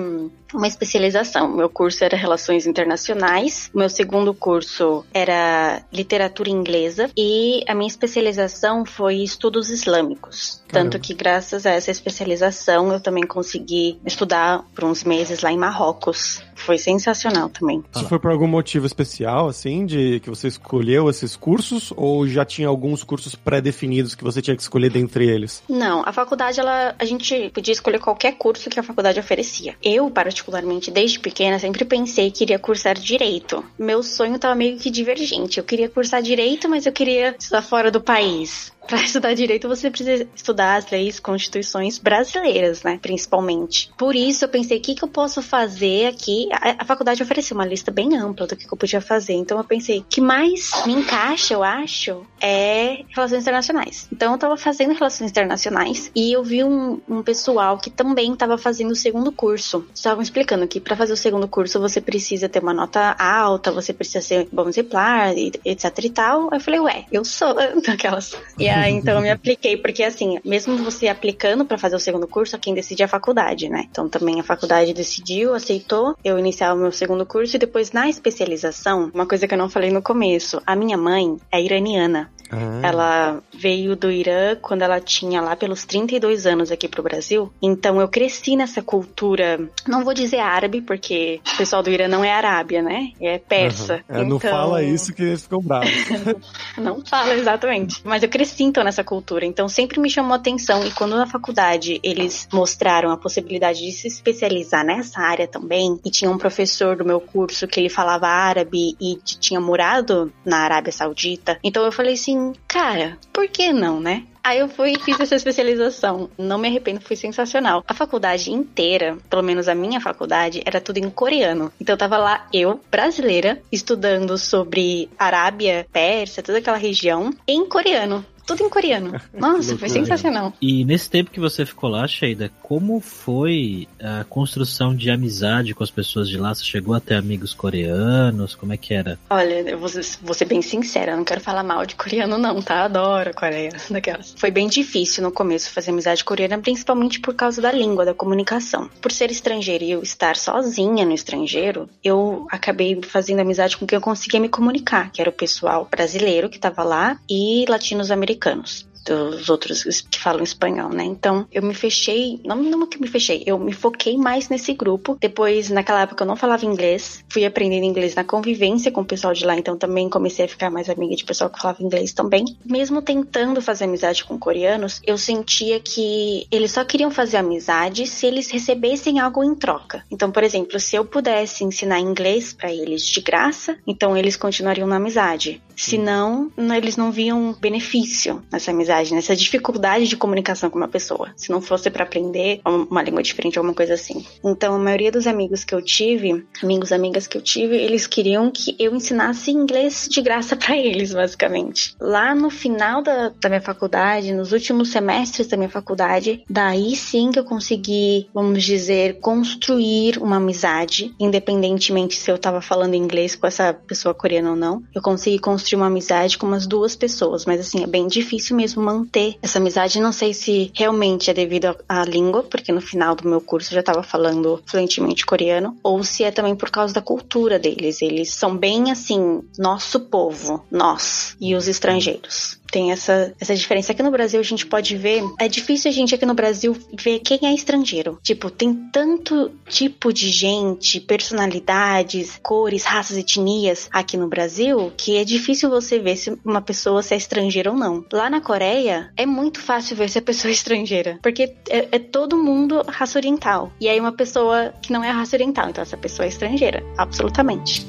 uma 0.55 0.67
especialização. 0.67 1.49
Meu 1.49 1.69
curso 1.69 2.03
era 2.05 2.17
Relações 2.17 2.67
Internacionais, 2.67 3.71
meu 3.75 3.89
segundo 3.89 4.33
curso 4.33 5.05
era 5.13 5.83
Literatura 5.93 6.49
Inglesa 6.49 7.11
e 7.17 7.63
a 7.69 7.75
minha 7.75 7.89
especialização 7.89 8.85
foi 8.85 9.17
Estudos 9.17 9.71
Islâmicos. 9.71 10.63
Caramba. 10.69 10.91
Tanto 10.91 11.03
que, 11.03 11.15
graças 11.15 11.67
a 11.67 11.71
essa 11.71 11.91
especialização, 11.91 12.93
eu 12.93 13.01
também 13.01 13.27
consegui 13.27 13.99
estudar 14.05 14.65
por 14.75 14.85
uns 14.85 15.05
meses 15.05 15.43
lá 15.43 15.53
em 15.53 15.59
Marrocos. 15.59 16.43
Foi 16.55 16.77
sensacional 16.77 17.49
também. 17.49 17.85
Isso 17.95 18.09
foi 18.09 18.19
por 18.19 18.31
algum 18.31 18.49
motivo 18.49 18.85
especial, 18.85 19.49
assim, 19.49 19.87
de 19.87 20.21
que 20.21 20.29
você 20.29 20.49
escolheu 20.49 21.09
esses 21.09 21.37
cursos 21.37 21.93
ou 21.97 22.27
já 22.27 22.45
tinha 22.45 22.69
alguns 22.69 23.05
cursos 23.05 23.35
pré-definidos 23.35 24.15
que 24.15 24.25
você 24.25 24.43
tinha 24.43 24.57
que 24.57 24.63
escolher 24.63 24.91
dentre 24.91 25.29
eles? 25.29 25.63
Não, 25.69 26.03
a 26.05 26.13
faculdade, 26.13 26.59
ela, 26.59 26.95
a 26.99 27.05
gente 27.05 27.51
podia 27.51 27.73
escolher 27.73 27.98
qualquer 27.99 28.33
curso 28.33 28.71
que 28.71 28.81
a 28.81 28.83
faculdade 28.83 29.21
oferecia. 29.21 29.77
Eu, 29.83 30.11
particularmente, 30.11 30.91
desde 30.91 31.19
pequena, 31.19 31.59
sempre 31.59 31.85
pensei 31.85 32.31
que 32.31 32.45
iria 32.45 32.59
cursar 32.59 32.99
direito. 32.99 33.65
Meu 33.79 34.03
sonho 34.03 34.37
estava 34.37 34.55
meio 34.55 34.79
que 34.79 34.91
divergente. 34.91 35.59
Eu 35.59 35.65
queria 35.65 35.89
cursar 35.89 36.23
direito, 36.23 36.69
mas 36.69 36.87
eu 36.87 36.93
queria 36.93 37.35
estudar 37.39 37.63
fora 37.63 37.91
do 37.91 38.01
país 38.01 38.73
para 38.89 39.03
estudar 39.03 39.35
direito 39.35 39.69
você 39.69 39.91
precisa 39.91 40.27
estudar 40.35 40.77
as 40.77 40.91
leis, 40.91 41.21
constituições 41.21 41.99
brasileiras, 41.99 42.83
né, 42.83 42.99
principalmente. 43.01 43.91
Por 43.97 44.17
isso 44.17 44.45
eu 44.45 44.49
pensei, 44.49 44.79
o 44.79 44.81
que, 44.81 44.95
que 44.95 45.05
eu 45.05 45.09
posso 45.09 45.43
fazer 45.43 46.07
aqui? 46.07 46.49
A, 46.53 46.83
a 46.83 46.85
faculdade 46.85 47.23
ofereceu 47.23 47.55
uma 47.55 47.67
lista 47.67 47.91
bem 47.91 48.17
ampla 48.17 48.47
do 48.47 48.57
que, 48.57 48.67
que 48.67 48.73
eu 48.73 48.79
podia 48.79 49.01
fazer, 49.01 49.35
então 49.35 49.59
eu 49.59 49.65
pensei, 49.65 50.05
que 50.09 50.21
mais 50.21 50.73
me 50.87 50.95
encaixa, 50.95 51.53
eu 51.53 51.63
acho, 51.63 52.27
é 52.41 53.05
relações 53.15 53.43
internacionais. 53.43 54.09
Então 54.11 54.33
eu 54.33 54.39
tava 54.39 54.57
fazendo 54.57 54.95
relações 54.95 55.31
internacionais 55.31 56.11
e 56.15 56.33
eu 56.33 56.43
vi 56.43 56.65
um, 56.65 56.99
um 57.07 57.23
pessoal 57.23 57.79
que 57.79 57.91
também 57.91 58.35
tava 58.35 58.57
fazendo 58.57 58.93
o 58.93 58.97
segundo 58.97 59.31
curso. 59.31 59.87
Estavam 59.95 60.23
explicando 60.23 60.67
que 60.67 60.81
para 60.81 60.97
fazer 60.97 61.13
o 61.13 61.17
segundo 61.17 61.47
curso 61.47 61.79
você 61.79 62.01
precisa 62.01 62.49
ter 62.49 62.63
uma 62.63 62.73
nota 62.73 63.15
alta, 63.19 63.71
você 63.71 63.93
precisa 63.93 64.23
ser 64.23 64.49
bom 64.51 64.69
exemplar, 64.69 65.37
etc 65.37 65.85
e 66.03 66.11
tal. 66.11 66.49
Eu 66.53 66.61
falei, 66.61 66.81
ué, 66.81 67.05
eu 67.13 67.25
sou 67.25 67.55
daquelas. 67.85 68.35
E 68.59 68.69
então 68.87 69.17
eu 69.17 69.23
me 69.23 69.31
apliquei, 69.31 69.77
porque 69.77 70.03
assim, 70.03 70.39
mesmo 70.45 70.77
você 70.79 71.09
aplicando 71.09 71.65
para 71.65 71.79
fazer 71.79 71.97
o 71.97 72.01
segundo 72.01 72.27
curso, 72.27 72.59
quem 72.59 72.75
decide 72.75 73.03
é 73.03 73.05
a 73.07 73.09
faculdade, 73.09 73.69
né? 73.69 73.87
Então 73.91 74.09
também 74.09 74.41
a 74.41 74.45
faculdade 74.45 74.93
decidiu, 74.93 75.55
aceitou 75.55 76.15
eu 76.25 76.39
iniciar 76.39 76.75
o 76.75 76.79
meu 76.79 76.93
segundo 76.93 77.25
curso 77.25 77.57
e 77.57 77.59
depois 77.59 77.93
na 77.93 78.09
especialização, 78.09 79.11
uma 79.15 79.27
coisa 79.27 79.47
que 79.47 79.55
eu 79.55 79.59
não 79.59 79.69
falei 79.69 79.91
no 79.91 80.03
começo, 80.03 80.61
a 80.67 80.77
minha 80.77 80.97
mãe 80.97 81.37
é 81.51 81.61
iraniana. 81.61 82.31
Ah. 82.51 82.81
Ela 82.83 83.43
veio 83.53 83.95
do 83.95 84.11
Irã 84.11 84.57
quando 84.61 84.83
ela 84.83 85.01
tinha 85.01 85.41
lá 85.41 85.55
pelos 85.55 85.85
32 85.85 86.47
anos 86.47 86.71
aqui 86.71 86.89
pro 86.89 87.03
Brasil. 87.03 87.53
Então 87.61 88.01
eu 88.01 88.09
cresci 88.09 88.57
nessa 88.57 88.83
cultura, 88.83 89.61
não 89.87 90.05
vou 90.05 90.15
dizer 90.15 90.39
árabe, 90.39 90.81
porque 90.81 91.41
o 91.55 91.57
pessoal 91.57 91.83
do 91.83 91.91
Irã 91.91 92.09
não 92.09 92.25
é 92.25 92.33
Arábia, 92.33 92.83
né? 92.83 93.13
É 93.21 93.39
persa. 93.39 93.95
Uhum. 94.09 94.17
É, 94.17 94.23
então... 94.23 94.29
Não 94.29 94.41
fala 94.41 94.83
isso 94.83 95.13
que 95.13 95.23
eles 95.23 95.43
ficam 95.43 95.61
bravos. 95.61 95.91
não 96.79 97.05
fala, 97.05 97.35
exatamente. 97.35 98.01
Mas 98.05 98.23
eu 98.23 98.29
cresci 98.29 98.58
então 98.63 98.85
nessa 98.85 99.05
cultura, 99.05 99.45
então 99.45 99.69
sempre 99.69 100.01
me 100.01 100.11
chamou 100.11 100.35
atenção. 100.35 100.87
E 100.87 100.91
quando 100.91 101.17
na 101.17 101.27
faculdade 101.27 102.01
eles 102.03 102.49
mostraram 102.53 103.11
a 103.11 103.17
possibilidade 103.17 103.81
de 103.81 103.93
se 103.93 104.09
especializar 104.09 104.85
nessa 104.85 105.21
área 105.21 105.47
também, 105.47 105.99
e 106.05 106.11
tinha 106.11 106.31
um 106.31 106.39
professor 106.39 106.97
do 106.97 107.05
meu 107.05 107.21
curso 107.21 107.67
que 107.67 107.81
ele 107.81 107.89
falava 107.89 108.27
árabe 108.27 108.97
e 109.01 109.17
tinha 109.23 109.61
morado 109.61 110.33
na 110.45 110.59
Arábia 110.59 110.93
Saudita, 110.93 111.59
então 111.63 111.85
eu 111.85 111.93
falei 111.93 112.15
assim, 112.15 112.53
cara, 112.67 113.19
por 113.33 113.49
que 113.49 113.73
não, 113.73 114.01
né? 114.01 114.25
Aí 114.49 114.61
eu 114.61 114.69
fui 114.69 114.93
e 114.93 114.99
fiz 114.99 115.21
essa 115.21 115.35
especialização. 115.35 116.31
Não 116.39 116.57
me 116.57 116.69
arrependo, 116.69 117.03
foi 117.03 117.17
sensacional. 117.17 117.85
A 117.87 117.93
faculdade 117.93 118.51
inteira, 118.51 119.19
pelo 119.29 119.43
menos 119.43 119.69
a 119.69 119.75
minha 119.75 120.01
faculdade, 120.01 120.63
era 120.65 120.81
tudo 120.81 120.97
em 120.97 121.11
coreano. 121.11 121.71
Então 121.79 121.95
tava 121.99 122.17
lá, 122.17 122.47
eu, 122.51 122.81
brasileira, 122.91 123.61
estudando 123.71 124.39
sobre 124.39 125.11
Arábia, 125.19 125.87
Pérsia, 125.93 126.43
toda 126.43 126.59
aquela 126.59 126.79
região, 126.79 127.31
em 127.47 127.69
coreano 127.69 128.25
tudo 128.49 128.65
em 128.65 128.71
coreano. 128.71 129.21
Nossa, 129.35 129.77
foi 129.77 129.91
sensacional. 129.91 130.55
E 130.61 130.83
nesse 130.85 131.11
tempo 131.11 131.31
que 131.31 131.39
você 131.39 131.67
ficou 131.67 131.91
lá, 131.91 132.09
Sheida, 132.09 132.51
como 132.63 132.99
foi 132.99 133.87
a 134.01 134.25
construção 134.25 134.97
de 134.97 135.11
amizade 135.11 135.75
com 135.75 135.85
as 135.85 135.91
pessoas 135.91 136.29
de 136.29 136.39
lá? 136.39 136.55
Você 136.55 136.65
chegou 136.65 136.95
a 136.95 137.01
ter 137.01 137.15
amigos 137.15 137.53
coreanos? 137.53 138.55
Como 138.55 138.73
é 138.73 138.79
que 138.79 138.95
era? 138.95 139.19
Olha, 139.29 139.61
eu 139.61 139.79
vou, 139.79 139.91
vou 140.23 140.35
ser 140.35 140.47
bem 140.47 140.63
sincera, 140.63 141.15
não 141.15 141.25
quero 141.25 141.43
falar 141.43 141.63
mal 141.63 141.85
de 141.85 141.95
coreano 141.95 142.39
não, 142.39 142.63
tá? 142.63 142.85
Adoro 142.85 143.35
Coreia, 143.35 143.71
daquelas. 143.91 144.35
Foi 144.39 144.51
bem 144.51 144.67
difícil 144.67 145.23
no 145.23 145.31
começo 145.31 145.71
fazer 145.71 145.91
amizade 145.91 146.25
coreana, 146.25 146.59
principalmente 146.59 147.21
por 147.21 147.35
causa 147.35 147.61
da 147.61 147.71
língua, 147.71 148.07
da 148.07 148.15
comunicação. 148.15 148.89
Por 149.03 149.13
ser 149.13 149.31
estrangeira 149.31 149.85
e 149.85 149.91
eu 149.91 150.03
estar 150.03 150.37
sozinha 150.37 151.05
no 151.05 151.13
estrangeiro, 151.13 151.89
eu 152.03 152.47
acabei 152.51 152.99
fazendo 153.03 153.41
amizade 153.41 153.77
com 153.77 153.87
quem 153.87 153.97
eu 153.97 154.01
conseguia 154.01 154.41
me 154.41 154.49
comunicar, 154.49 155.11
que 155.13 155.21
era 155.21 155.29
o 155.29 155.33
pessoal 155.33 155.87
brasileiro 155.91 156.49
que 156.49 156.59
tava 156.59 156.83
lá 156.83 157.19
e 157.29 157.67
latinos 157.69 158.11
americanos 158.11 158.38
americanos. 158.47 158.87
Dos 159.09 159.49
outros 159.49 159.83
que 160.03 160.19
falam 160.19 160.43
espanhol, 160.43 160.91
né? 160.91 161.05
Então 161.05 161.47
eu 161.53 161.63
me 161.63 161.75
fechei, 161.75 162.41
não, 162.45 162.57
não 162.57 162.87
que 162.87 163.01
me 163.01 163.07
fechei, 163.07 163.43
eu 163.47 163.59
me 163.59 163.73
foquei 163.73 164.17
mais 164.17 164.49
nesse 164.49 164.73
grupo. 164.75 165.17
Depois, 165.21 165.71
naquela 165.71 166.03
época, 166.03 166.25
eu 166.25 166.27
não 166.29 166.37
falava 166.37 166.65
inglês, 166.65 167.25
fui 167.29 167.45
aprendendo 167.45 167.85
inglês 167.85 168.15
na 168.15 168.25
convivência 168.25 168.91
com 168.91 169.03
o 169.03 169.05
pessoal 169.05 169.33
de 169.33 169.45
lá, 169.45 169.57
então 169.57 169.77
também 169.77 170.09
comecei 170.09 170.45
a 170.45 170.49
ficar 170.49 170.71
mais 170.71 170.89
amiga 170.89 171.15
de 171.15 171.25
pessoal 171.25 171.51
que 171.51 171.61
falava 171.61 171.83
inglês 171.83 172.13
também. 172.13 172.45
Mesmo 172.65 173.03
tentando 173.03 173.61
fazer 173.61 173.85
amizade 173.85 174.25
com 174.25 174.39
coreanos, 174.39 175.01
eu 175.07 175.19
sentia 175.19 175.81
que 175.81 176.47
eles 176.51 176.73
só 176.73 176.85
queriam 176.85 177.11
fazer 177.11 177.37
amizade 177.37 178.07
se 178.07 178.27
eles 178.27 178.51
recebessem 178.51 179.21
algo 179.21 179.45
em 179.45 179.55
troca. 179.55 180.05
Então, 180.11 180.31
por 180.31 180.43
exemplo, 180.43 180.79
se 180.81 180.97
eu 180.97 181.05
pudesse 181.05 181.65
ensinar 181.65 182.01
inglês 182.01 182.53
para 182.53 182.73
eles 182.73 183.07
de 183.07 183.21
graça, 183.21 183.77
então 183.87 184.17
eles 184.17 184.37
continuariam 184.37 184.89
na 184.89 184.97
amizade. 184.97 185.63
Se 185.77 185.97
não, 185.97 186.51
eles 186.77 186.97
não 186.97 187.13
viam 187.13 187.57
benefício 187.61 188.43
nessa 188.51 188.73
amizade, 188.73 188.98
nessa 189.15 189.35
dificuldade 189.35 190.07
de 190.07 190.17
comunicação 190.17 190.71
com 190.71 190.79
uma 190.79 190.89
pessoa. 190.89 191.31
Se 191.37 191.51
não 191.51 191.61
fosse 191.61 191.91
para 191.91 192.05
aprender 192.05 192.61
uma 192.65 193.03
língua 193.03 193.23
diferente, 193.23 193.59
alguma 193.59 193.75
coisa 193.75 193.95
assim. 193.95 194.25
Então, 194.45 194.75
a 194.75 194.79
maioria 194.79 195.13
dos 195.13 195.27
amigos 195.27 195.65
que 195.65 195.75
eu 195.75 195.83
tive, 195.83 196.45
amigos, 196.63 196.93
amigas 196.93 197.27
que 197.27 197.37
eu 197.37 197.43
tive, 197.43 197.77
eles 197.77 198.07
queriam 198.07 198.51
que 198.51 198.75
eu 198.79 198.95
ensinasse 198.95 199.51
inglês 199.51 200.09
de 200.11 200.21
graça 200.21 200.57
para 200.57 200.77
eles, 200.77 201.13
basicamente. 201.13 201.95
Lá 202.01 202.35
no 202.35 202.51
final 202.51 203.03
da, 203.03 203.29
da 203.29 203.49
minha 203.49 203.61
faculdade, 203.61 204.33
nos 204.33 204.53
últimos 204.53 204.91
semestres 204.91 205.47
da 205.47 205.57
minha 205.57 205.69
faculdade, 205.69 206.45
daí 206.49 206.97
sim 206.97 207.31
que 207.31 207.39
eu 207.39 207.45
consegui, 207.45 208.29
vamos 208.33 208.65
dizer, 208.65 209.21
construir 209.21 210.19
uma 210.19 210.37
amizade, 210.37 211.15
independentemente 211.19 212.17
se 212.17 212.31
eu 212.31 212.39
tava 212.39 212.61
falando 212.61 212.95
inglês 212.95 213.35
com 213.35 213.47
essa 213.47 213.73
pessoa 213.73 214.15
coreana 214.15 214.51
ou 214.51 214.57
não. 214.57 214.83
Eu 214.95 215.03
consegui 215.03 215.39
construir 215.39 215.77
uma 215.77 215.87
amizade 215.87 216.39
com 216.39 216.47
umas 216.47 216.67
duas 216.67 216.97
pessoas, 216.97 217.45
mas 217.45 217.61
assim, 217.61 217.83
é 217.83 217.87
bem 217.87 218.07
difícil 218.07 218.57
mesmo 218.57 218.78
manter 218.79 219.37
essa 219.43 219.59
amizade. 219.59 220.01
Não 220.01 220.13
sei 220.13 220.35
se 220.35 220.71
realmente 220.75 221.31
é 221.31 221.35
devido 221.35 221.77
à 221.89 222.05
língua, 222.05 222.43
porque 222.43 222.73
no 222.73 222.81
final 222.81 223.15
do 223.15 223.29
meu 223.29 223.41
curso 223.41 223.73
eu 223.73 223.77
já 223.77 223.83
tava 223.83 224.03
falando 224.03 224.63
fluentemente 224.67 225.27
coreano, 225.27 225.77
ou 225.83 226.03
se 226.03 226.25
é 226.25 226.31
também 226.31 226.55
por 226.55 226.71
causa 226.71 226.95
da 226.95 227.03
cultura 227.03 227.59
deles. 227.59 228.03
Eles 228.03 228.33
são 228.33 228.57
bem 228.57 228.91
assim, 228.91 229.43
nosso 229.59 230.01
povo, 230.01 230.65
nós 230.71 231.37
e 231.41 231.55
os 231.55 231.69
estrangeiros 231.69 232.58
tem 232.71 232.93
essa, 232.93 233.35
essa 233.41 233.55
diferença. 233.55 233.93
Aqui 233.93 234.03
no 234.03 234.11
Brasil 234.11 234.41
a 234.41 234.45
gente 234.45 234.67
pode 234.67 234.97
ver. 234.97 235.23
É 235.39 235.49
difícil 235.49 235.91
a 235.91 235.95
gente 235.95 236.15
aqui 236.15 236.27
no 236.27 236.35
Brasil 236.35 236.77
ver 236.99 237.21
quem 237.21 237.41
é 237.43 237.55
estrangeiro. 237.55 238.19
Tipo, 238.23 238.51
tem 238.51 238.75
tanto 238.93 239.51
tipo 239.69 240.13
de 240.13 240.31
gente, 240.31 241.01
personalidades, 241.01 242.39
cores, 242.43 242.85
raças, 242.85 243.17
etnias 243.17 243.89
aqui 243.93 244.17
no 244.17 244.29
Brasil 244.29 244.93
que 244.97 245.17
é 245.17 245.25
difícil 245.25 245.71
você 245.71 245.99
ver 245.99 246.17
se 246.17 246.39
uma 246.45 246.61
pessoa 246.61 247.03
se 247.03 247.15
é 247.15 247.17
estrangeira 247.17 247.71
ou 247.71 247.77
não. 247.77 248.05
Lá 248.13 248.29
na 248.29 248.41
Coreia 248.41 249.11
é 249.17 249.27
muito 249.27 249.61
fácil 249.61 249.97
ver 249.97 250.09
se 250.11 250.19
a 250.19 250.23
pessoa 250.23 250.51
é 250.51 250.53
estrangeira. 250.53 251.19
Porque 251.23 251.55
é, 251.69 251.89
é 251.93 251.99
todo 251.99 252.37
mundo 252.37 252.83
raça 252.87 253.19
oriental. 253.19 253.73
E 253.81 253.89
aí 253.89 253.99
uma 253.99 254.13
pessoa 254.13 254.73
que 254.83 254.93
não 254.93 255.03
é 255.03 255.11
raça 255.11 255.37
oriental. 255.37 255.71
Então 255.71 255.83
essa 255.83 255.97
pessoa 255.97 256.27
é 256.27 256.29
estrangeira. 256.29 256.83
Absolutamente. 256.97 257.87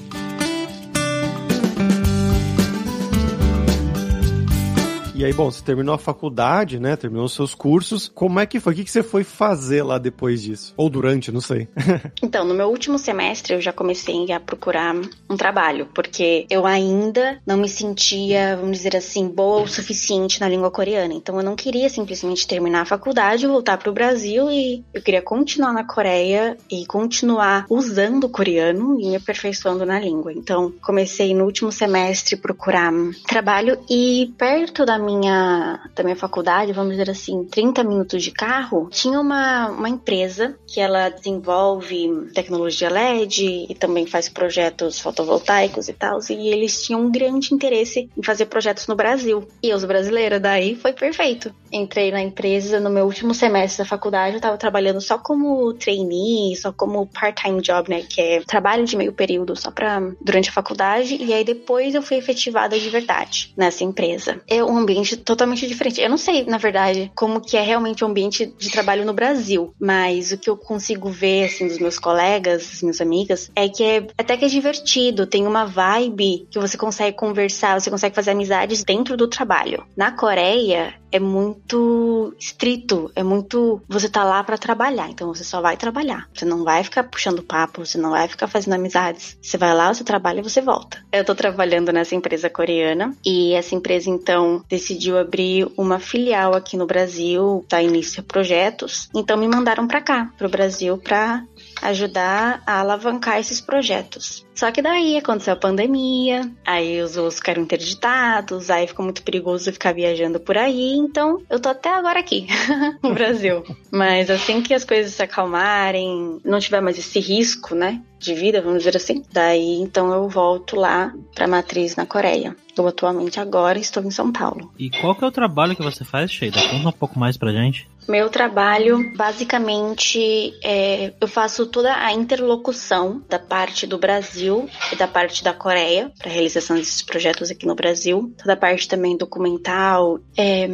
E 5.19 5.25
aí, 5.25 5.33
bom, 5.33 5.51
você 5.51 5.61
terminou 5.61 5.93
a 5.93 5.97
faculdade, 5.97 6.79
né? 6.79 6.95
Terminou 6.95 7.25
os 7.25 7.33
seus 7.33 7.53
cursos. 7.53 8.09
Como 8.15 8.39
é 8.39 8.45
que 8.45 8.57
foi? 8.57 8.71
O 8.71 8.75
que 8.77 8.89
você 8.89 9.03
foi 9.03 9.25
fazer 9.25 9.83
lá 9.83 9.97
depois 9.97 10.41
disso? 10.41 10.73
Ou 10.77 10.89
durante, 10.89 11.29
não 11.29 11.41
sei. 11.41 11.67
então, 12.23 12.45
no 12.45 12.53
meu 12.53 12.69
último 12.69 12.97
semestre, 12.97 13.53
eu 13.53 13.59
já 13.59 13.73
comecei 13.73 14.31
a 14.31 14.39
procurar 14.39 14.95
um 15.29 15.35
trabalho, 15.35 15.89
porque 15.93 16.47
eu 16.49 16.65
ainda 16.65 17.37
não 17.45 17.57
me 17.57 17.67
sentia, 17.67 18.55
vamos 18.55 18.77
dizer 18.77 18.95
assim, 18.95 19.27
boa 19.27 19.63
o 19.63 19.67
suficiente 19.67 20.39
na 20.39 20.47
língua 20.47 20.71
coreana. 20.71 21.13
Então, 21.13 21.35
eu 21.35 21.43
não 21.43 21.53
queria 21.57 21.89
simplesmente 21.89 22.47
terminar 22.47 22.83
a 22.83 22.85
faculdade, 22.85 23.45
voltar 23.45 23.77
para 23.77 23.89
o 23.89 23.93
Brasil 23.93 24.49
e 24.49 24.85
eu 24.93 25.01
queria 25.01 25.21
continuar 25.21 25.73
na 25.73 25.83
Coreia 25.83 26.55
e 26.71 26.85
continuar 26.85 27.65
usando 27.69 28.23
o 28.23 28.29
coreano 28.29 28.97
e 29.01 29.09
me 29.09 29.17
aperfeiçoando 29.17 29.85
na 29.85 29.99
língua. 29.99 30.31
Então, 30.31 30.71
comecei 30.81 31.33
no 31.33 31.43
último 31.43 31.73
semestre 31.73 32.37
procurar 32.37 32.93
trabalho 33.27 33.77
e 33.89 34.33
perto 34.37 34.85
da 34.85 34.97
minha 34.97 35.08
minha, 35.09 35.79
da 35.95 36.03
minha 36.03 36.15
faculdade, 36.15 36.73
vamos 36.73 36.91
dizer 36.91 37.09
assim, 37.09 37.43
30 37.45 37.83
minutos 37.83 38.23
de 38.23 38.31
carro, 38.31 38.87
tinha 38.91 39.19
uma, 39.19 39.67
uma 39.69 39.89
empresa 39.89 40.55
que 40.67 40.79
ela 40.79 41.09
desenvolve 41.09 42.29
tecnologia 42.33 42.89
LED 42.89 43.67
e 43.69 43.75
também 43.75 44.05
faz 44.05 44.29
projetos 44.29 44.99
fotovoltaicos 44.99 45.89
e 45.89 45.93
tal, 45.93 46.19
e 46.29 46.49
eles 46.49 46.83
tinham 46.83 47.01
um 47.01 47.11
grande 47.11 47.53
interesse 47.53 48.09
em 48.17 48.23
fazer 48.23 48.45
projetos 48.45 48.87
no 48.87 48.95
Brasil. 48.95 49.47
E 49.61 49.73
os 49.73 49.83
brasileiros 49.83 50.39
daí 50.39 50.75
foi 50.75 50.93
perfeito. 50.93 51.53
Entrei 51.71 52.11
na 52.11 52.21
empresa 52.21 52.79
no 52.79 52.89
meu 52.89 53.05
último 53.05 53.33
semestre 53.33 53.83
da 53.83 53.89
faculdade, 53.89 54.35
eu 54.35 54.41
tava 54.41 54.57
trabalhando 54.57 55.01
só 55.01 55.17
como 55.17 55.73
trainee, 55.73 56.55
só 56.55 56.71
como 56.71 57.07
part-time 57.07 57.61
job, 57.61 57.89
né, 57.89 58.03
que 58.07 58.21
é 58.21 58.41
trabalho 58.41 58.85
de 58.85 58.95
meio 58.95 59.13
período 59.13 59.55
só 59.55 59.71
para 59.71 59.99
durante 60.21 60.49
a 60.49 60.53
faculdade, 60.53 61.15
e 61.15 61.33
aí 61.33 61.43
depois 61.43 61.95
eu 61.95 62.01
fui 62.01 62.17
efetivada 62.17 62.79
de 62.79 62.89
verdade 62.89 63.53
nessa 63.55 63.83
empresa. 63.83 64.41
É 64.47 64.63
um 64.63 64.77
ambiente 64.77 64.98
ambiente 64.99 65.17
totalmente 65.17 65.67
diferente. 65.67 66.01
Eu 66.01 66.09
não 66.09 66.17
sei, 66.17 66.45
na 66.45 66.57
verdade, 66.57 67.11
como 67.15 67.41
que 67.41 67.57
é 67.57 67.61
realmente 67.61 68.03
o 68.03 68.07
ambiente 68.07 68.45
de 68.57 68.69
trabalho 68.69 69.05
no 69.05 69.13
Brasil, 69.13 69.73
mas 69.79 70.31
o 70.31 70.37
que 70.37 70.49
eu 70.49 70.57
consigo 70.57 71.09
ver, 71.09 71.45
assim, 71.45 71.67
dos 71.67 71.79
meus 71.79 71.97
colegas, 71.97 72.67
das 72.69 72.81
minhas 72.81 73.01
amigas, 73.01 73.51
é 73.55 73.67
que 73.67 73.83
é 73.83 74.07
até 74.17 74.37
que 74.37 74.45
é 74.45 74.47
divertido, 74.47 75.25
tem 75.25 75.47
uma 75.47 75.65
vibe 75.65 76.47
que 76.51 76.59
você 76.59 76.77
consegue 76.77 77.15
conversar, 77.15 77.79
você 77.79 77.89
consegue 77.89 78.15
fazer 78.15 78.31
amizades 78.31 78.83
dentro 78.83 79.15
do 79.15 79.27
trabalho. 79.27 79.85
Na 79.95 80.11
Coreia, 80.11 80.93
é 81.11 81.19
muito 81.19 82.33
estrito, 82.39 83.11
é 83.15 83.23
muito. 83.23 83.81
Você 83.87 84.09
tá 84.09 84.23
lá 84.23 84.43
para 84.43 84.57
trabalhar, 84.57 85.09
então 85.09 85.27
você 85.27 85.43
só 85.43 85.61
vai 85.61 85.77
trabalhar. 85.77 86.29
Você 86.33 86.45
não 86.45 86.63
vai 86.63 86.83
ficar 86.83 87.03
puxando 87.03 87.43
papo, 87.43 87.85
você 87.85 87.97
não 87.97 88.11
vai 88.11 88.27
ficar 88.27 88.47
fazendo 88.47 88.73
amizades. 88.73 89.37
Você 89.41 89.57
vai 89.57 89.73
lá, 89.73 89.93
você 89.93 90.03
trabalha 90.03 90.39
e 90.39 90.43
você 90.43 90.61
volta. 90.61 91.03
Eu 91.11 91.25
tô 91.25 91.33
trabalhando 91.35 91.91
nessa 91.91 92.15
empresa 92.15 92.49
coreana 92.49 93.15
e 93.25 93.53
essa 93.53 93.75
empresa 93.75 94.09
então 94.09 94.63
decidiu 94.69 95.17
abrir 95.17 95.67
uma 95.77 95.99
filial 95.99 96.53
aqui 96.53 96.77
no 96.77 96.85
Brasil, 96.85 97.65
tá 97.67 97.81
início 97.81 98.21
a 98.21 98.23
projetos. 98.23 99.09
Então 99.15 99.37
me 99.37 99.47
mandaram 99.47 99.87
para 99.87 100.01
cá, 100.01 100.31
pro 100.37 100.49
Brasil, 100.49 100.97
para 100.97 101.43
ajudar 101.81 102.61
a 102.65 102.79
alavancar 102.79 103.39
esses 103.39 103.61
projetos. 103.61 104.45
Só 104.59 104.71
que 104.71 104.81
daí 104.81 105.17
aconteceu 105.17 105.53
a 105.53 105.57
pandemia, 105.57 106.51
aí 106.65 107.01
os 107.01 107.15
voos 107.15 107.35
ficaram 107.35 107.61
interditados, 107.61 108.69
aí 108.69 108.85
ficou 108.87 109.05
muito 109.05 109.23
perigoso 109.23 109.71
ficar 109.71 109.93
viajando 109.93 110.37
por 110.37 110.57
aí, 110.57 110.97
então 110.97 111.41
eu 111.49 111.61
tô 111.61 111.69
até 111.69 111.89
agora 111.89 112.19
aqui, 112.19 112.45
no 113.01 113.13
Brasil. 113.13 113.63
Mas 113.89 114.29
assim 114.29 114.61
que 114.61 114.73
as 114.73 114.83
coisas 114.83 115.13
se 115.13 115.23
acalmarem, 115.23 116.41
não 116.43 116.59
tiver 116.59 116.81
mais 116.81 116.97
esse 116.97 117.21
risco, 117.21 117.73
né, 117.73 118.01
de 118.19 118.33
vida, 118.33 118.61
vamos 118.61 118.79
dizer 118.79 118.97
assim, 118.97 119.23
daí 119.31 119.79
então 119.79 120.11
eu 120.11 120.27
volto 120.27 120.75
lá 120.75 121.13
pra 121.33 121.47
matriz 121.47 121.95
na 121.95 122.05
Coreia. 122.05 122.53
Eu 122.77 122.87
atualmente 122.87 123.39
agora 123.39 123.79
estou 123.79 124.03
em 124.03 124.11
São 124.11 124.31
Paulo. 124.31 124.71
E 124.77 124.89
qual 124.89 125.15
que 125.15 125.23
é 125.23 125.27
o 125.27 125.31
trabalho 125.31 125.75
que 125.75 125.83
você 125.83 126.03
faz, 126.03 126.31
Sheida? 126.31 126.61
Conta 126.69 126.89
um 126.89 126.93
pouco 126.93 127.17
mais 127.17 127.37
pra 127.37 127.51
gente. 127.51 127.87
Meu 128.09 128.27
trabalho, 128.27 129.13
basicamente, 129.15 130.51
é, 130.63 131.13
eu 131.21 131.27
faço 131.27 131.67
toda 131.67 131.93
a 131.93 132.11
interlocução 132.11 133.21
da 133.29 133.37
parte 133.37 133.85
do 133.85 133.99
Brasil 133.99 134.67
e 134.91 134.95
da 134.95 135.07
parte 135.07 135.43
da 135.43 135.53
Coreia 135.53 136.11
para 136.17 136.31
realização 136.31 136.75
desses 136.75 137.03
projetos 137.03 137.51
aqui 137.51 137.67
no 137.67 137.75
Brasil. 137.75 138.33
Toda 138.35 138.53
a 138.53 138.57
parte 138.57 138.87
também 138.87 139.15
documental, 139.15 140.19
é, 140.35 140.67